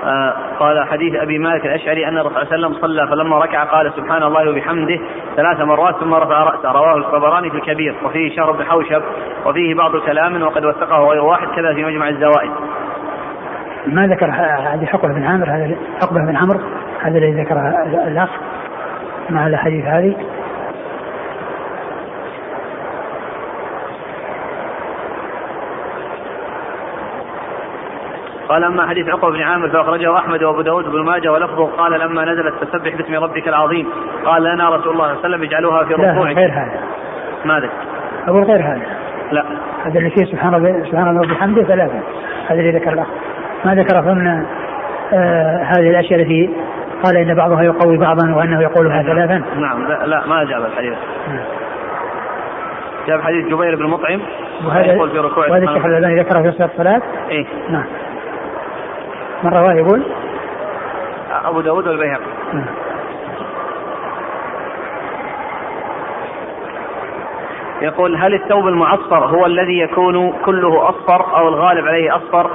[0.04, 3.64] آه قال حديث أبي مالك الأشعري أن الرسول صلى الله عليه وسلم صلى فلما ركع
[3.64, 5.00] قال سبحان الله وبحمده
[5.36, 9.02] ثلاث مرات ثم رفع رأسه رواه الطبراني في الكبير وفيه شهر بن حوشب
[9.46, 12.50] وفيه بعض كلام وقد وثقه غير واحد كذا في مجمع الزوائد.
[13.86, 16.60] ما ذكر هذه حقبة بن عامر هذا حقبة بن عمرو
[17.00, 18.30] هذا الذي ذكره الأخ
[19.30, 20.16] مع الاحاديث هذه
[28.50, 32.24] قال أما حديث عقبة بن عامر فأخرجه أحمد وأبو داود بن ماجه ولفظه قال لما
[32.24, 33.86] نزلت فسبح باسم ربك العظيم.
[34.24, 36.36] قال لنا رسول الله صلى الله عليه وسلم اجعلوها في ركوعك.
[36.36, 36.80] غير هذا.
[37.44, 37.70] ماذا؟
[38.28, 38.82] أقول غير هذا.
[39.32, 39.44] لا.
[39.84, 42.00] هذا اللي فيه سبحان الله سبحان الله وبحمده ثلاثة
[42.46, 43.06] هذا اللي ذكر الأخ.
[43.64, 44.26] ما ذكر ضمن
[45.12, 46.50] آه هذه الأشياء التي
[47.04, 49.42] قال إن بعضها يقوي بعضا وأنه يقولها ثلاثا.
[49.56, 49.88] نعم.
[49.88, 50.98] لا, لا ما جاب الحديث.
[51.28, 51.44] نعم.
[53.06, 54.20] جاب حديث جبير بن مطعم.
[54.66, 57.02] وهذا يقول في ركوع وهذا الشيخ الألباني ذكره في صلاه الصلاة.
[57.30, 57.46] إيه.
[57.70, 57.84] نعم.
[59.42, 60.02] من رواه يقول؟
[61.44, 62.20] أبو داود والبيهقي.
[62.52, 62.66] نعم.
[67.82, 72.50] يقول هل الثوب المعصفر هو الذي يكون كله أصفر أو الغالب عليه أصفر؟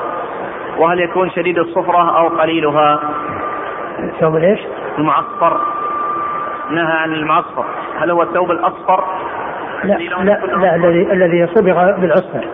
[0.78, 3.00] وهل يكون شديد الصفرة أو قليلها؟
[4.00, 4.60] الثوب إيش؟
[4.98, 5.62] المعصفر.
[6.72, 7.66] نهى عن المعصفر.
[8.00, 9.04] هل هو الثوب الأصفر؟
[9.84, 12.48] لا لا, لا الذي الذي صبغ بالعصفر.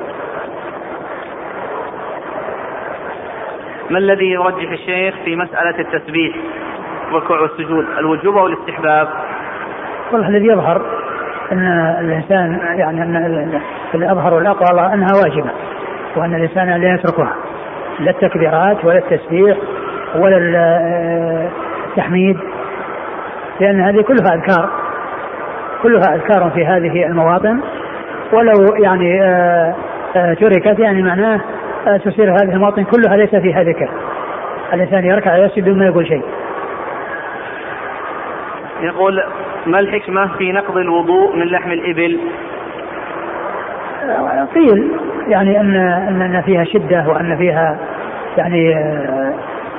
[3.92, 6.36] ما الذي يرجح الشيخ في مسألة التسبيح
[7.10, 9.08] الركوع والسجود؟ الوجوب أو الاستحباب؟
[10.12, 10.82] والله الذي يظهر
[11.52, 13.62] أن الإنسان يعني أن
[13.94, 15.52] الأظهر والأقوى أنها واجبة
[16.16, 17.36] وأن الإنسان لا يتركها
[18.00, 19.58] لا التكبيرات ولا التسبيح
[20.16, 20.38] ولا
[21.88, 22.38] التحميد
[23.60, 24.70] لأن هذه كلها أذكار
[25.84, 27.60] كلها أذكار في هذه المواطن
[28.34, 29.76] ولو يعني آه،
[30.16, 31.42] آه، تركت يعني معناه
[31.86, 33.90] تصير هذه المواطن كلها ليس فيها ذكر.
[34.74, 36.24] الإنسان يركع ويسجد بدون ما يقول شيء.
[38.82, 39.24] يقول
[39.66, 42.20] ما الحكمة في نقض الوضوء من لحم الإبل؟
[44.56, 44.92] قيل
[45.28, 45.76] يعني ان
[46.24, 47.78] ان فيها شدة وأن فيها
[48.38, 48.70] يعني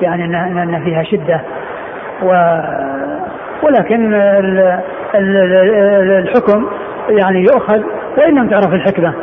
[0.01, 1.41] يعني ان فيها شدة.
[2.23, 2.59] و
[3.63, 4.13] ولكن
[6.19, 6.67] الحكم
[7.09, 7.81] يعني يؤخذ
[8.17, 9.13] وإن لم تعرف الحكمة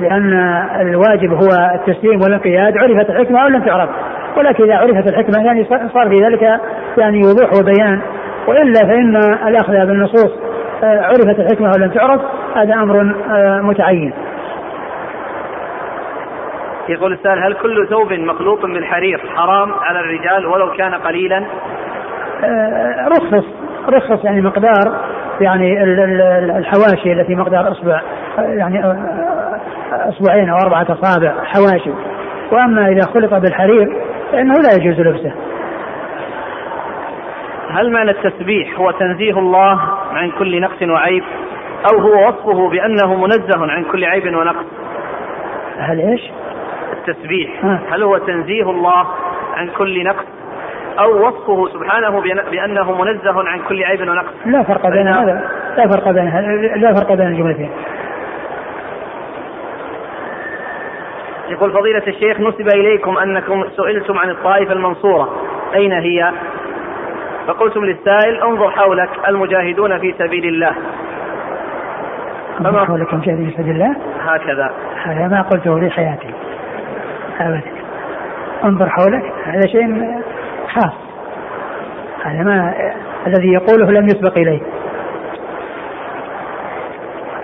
[0.00, 0.32] لأن
[0.80, 2.78] الواجب هو التسليم والانقياد.
[2.78, 3.90] عرفت الحكمة أو لم تعرف.
[4.36, 6.60] ولكن إذا عرفت الحكمة يعني صار في ذلك
[6.98, 8.00] يعني وضوح وبيان.
[8.48, 9.16] وإلا فإن
[9.48, 10.30] الأخذ بالنصوص
[10.84, 12.20] آه، عرفت الحكمة ولم تعرف
[12.56, 14.12] هذا أمر آه، متعين.
[16.88, 21.44] يقول السائل هل كل ثوب مخلوط بالحرير حرام على الرجال ولو كان قليلا؟
[22.44, 23.44] آه، رخص.
[23.88, 25.00] رخص يعني مقدار
[25.40, 25.82] يعني
[26.58, 28.02] الحواشي التي مقدار اصبع
[28.38, 28.96] يعني
[29.92, 31.90] اصبعين أو أربعة أصابع حواشي
[32.52, 33.96] وأما إذا خلط بالحرير
[34.32, 35.32] فإنه لا يجوز لبسه.
[37.70, 39.80] هل معنى التسبيح هو تنزيه الله
[40.12, 41.24] عن كل نقص وعيب
[41.92, 44.66] أو هو وصفه بأنه منزه عن كل عيب ونقص؟
[45.78, 46.30] هل إيش؟
[46.92, 49.06] التسبيح هل هو تنزيه الله
[49.56, 50.24] عن كل نقص
[50.98, 52.20] أو وصفه سبحانه
[52.50, 56.30] بأنه منزه عن كل عيب ونقص؟ لا فرق بين هذا لا فرق بين
[56.76, 57.70] لا فرق بين الجملتين.
[61.48, 65.28] يقول فضيلة الشيخ نسب إليكم أنكم سئلتم عن الطائفة المنصورة.
[65.74, 66.32] أين هي؟
[67.46, 70.74] فقلتم للسائل انظر حولك المجاهدون في سبيل الله.
[72.60, 74.70] أنظر حولك المجاهدين في سبيل الله؟ هكذا.
[75.02, 76.30] هذا ما قلته في حياتي.
[77.40, 77.62] أبدا.
[78.64, 79.32] انظر حولك.
[79.44, 80.20] هذا شيء
[80.68, 80.94] خاص.
[82.24, 82.74] هذا ما
[83.26, 84.60] الذي يقوله لم يسبق إليه.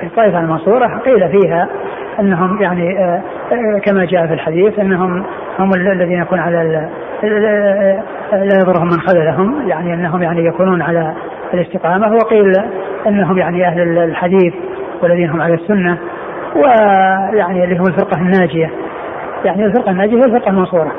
[0.02, 1.68] الطائفة المنصورة قيل فيها
[2.20, 5.24] أنهم يعني آه، آه، كما جاء في الحديث أنهم
[5.58, 6.88] هم الذين يكون على
[8.32, 11.14] لا يضرهم من خذلهم يعني أنهم يعني يكونون على
[11.54, 12.52] الاستقامة وقيل
[13.06, 14.54] أنهم يعني أهل الحديث
[15.02, 15.98] والذين هم على السنة
[16.56, 18.70] ويعني اللي هم الفرقة الناجية.
[19.44, 20.92] يعني الفرقة الناجية هي الفرقة المنصورة.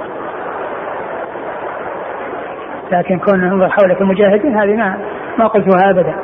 [2.92, 4.98] لكن كون انظر حولك المجاهدين هذه ما
[5.38, 6.16] ما قلتها أبدا.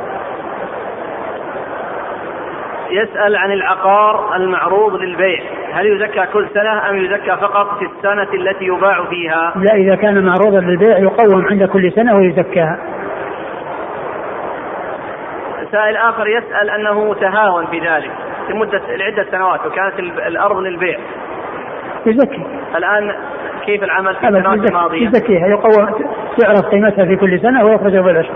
[2.91, 5.39] يسأل عن العقار المعروض للبيع.
[5.73, 10.25] هل يزكى كل سنة أم يزكى فقط في السنة التي يباع فيها؟ لا إذا كان
[10.25, 12.75] معروضا للبيع يقوم عند كل سنة ويزكى.
[15.71, 18.11] سائل آخر يسأل أنه تهاون في ذلك
[18.49, 20.99] لمدة لعدة سنوات وكانت الأرض للبيع.
[22.05, 22.45] يزكي.
[22.75, 23.15] الآن
[23.65, 25.47] كيف العمل في السنوات الماضية؟ يزكيها.
[25.47, 25.85] يقوم
[26.37, 28.33] تعرف قيمتها في كل سنة ويخرج بالعشر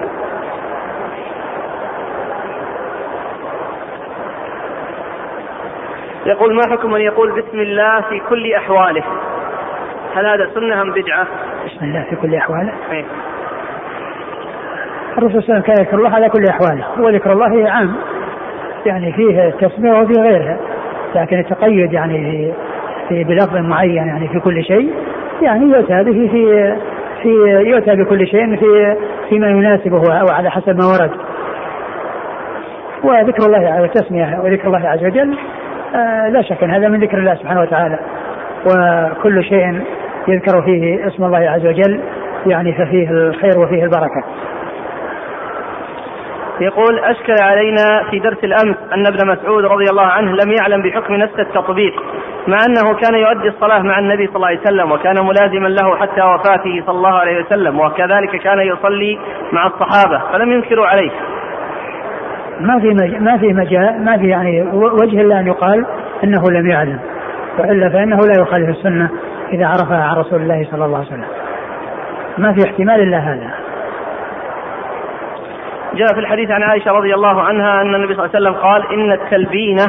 [6.26, 9.03] يقول ما حكم من يقول بسم الله في كل أحواله؟
[10.15, 11.28] هل هذا سنة أم بدعة؟
[11.65, 12.73] بسم الله في كل أحواله.
[12.91, 13.05] إيه؟
[15.17, 16.86] الرسول صلى الله عليه وسلم كان يذكر الله على كل أحواله.
[16.99, 17.95] وذكر الله عام.
[18.86, 20.57] يعني فيه التسمية وفيه غيرها.
[21.15, 22.53] لكن التقيد يعني في,
[23.09, 24.93] في بلفظ معين يعني في كل شيء
[25.41, 26.76] يعني يؤتى به في
[27.21, 27.30] في
[27.69, 28.97] يؤتى بكل شيء في
[29.30, 31.11] فيما يناسبه أو على حسب ما ورد.
[33.03, 35.38] وذكر الله على التسميه وذكر الله عز وجل.
[36.29, 37.99] لا شك إن هذا من ذكر الله سبحانه وتعالى
[38.65, 39.81] وكل شيء
[40.27, 42.01] يذكر فيه اسم الله عز وجل
[42.45, 44.23] يعني ففيه الخير وفيه البركة.
[46.61, 51.13] يقول أشكل علينا في درس الأمس أن ابن مسعود رضي الله عنه لم يعلم بحكم
[51.13, 52.03] نفس التطبيق
[52.47, 56.21] مع أنه كان يؤدي الصلاة مع النبي صلى الله عليه وسلم وكان ملازما له حتى
[56.21, 59.19] وفاته صلى الله عليه وسلم وكذلك كان يصلي
[59.51, 61.11] مع الصحابة فلم ينكروا عليه
[62.59, 65.85] ما في ما في مجال ما في يعني وجه إلا أن يقال
[66.23, 66.99] أنه لم يعلم
[67.59, 69.09] وإلا فإنه لا يخالف السنة
[69.53, 71.25] إذا عرفها عن رسول الله صلى الله عليه وسلم.
[72.37, 73.51] ما في احتمال إلا هذا.
[75.95, 78.93] جاء في الحديث عن عائشة رضي الله عنها أن النبي صلى الله عليه وسلم قال
[78.93, 79.85] إن التلبينة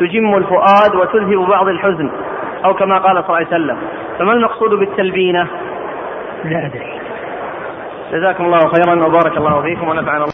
[0.00, 2.10] تجم الفؤاد وتذهب بعض الحزن
[2.64, 3.78] أو كما قال صلى الله عليه وسلم
[4.18, 5.46] فما المقصود بالتلبينة؟
[6.44, 7.00] لا أدري.
[8.12, 10.26] جزاكم الله خيرا وبارك الله فيكم ونفعنا الله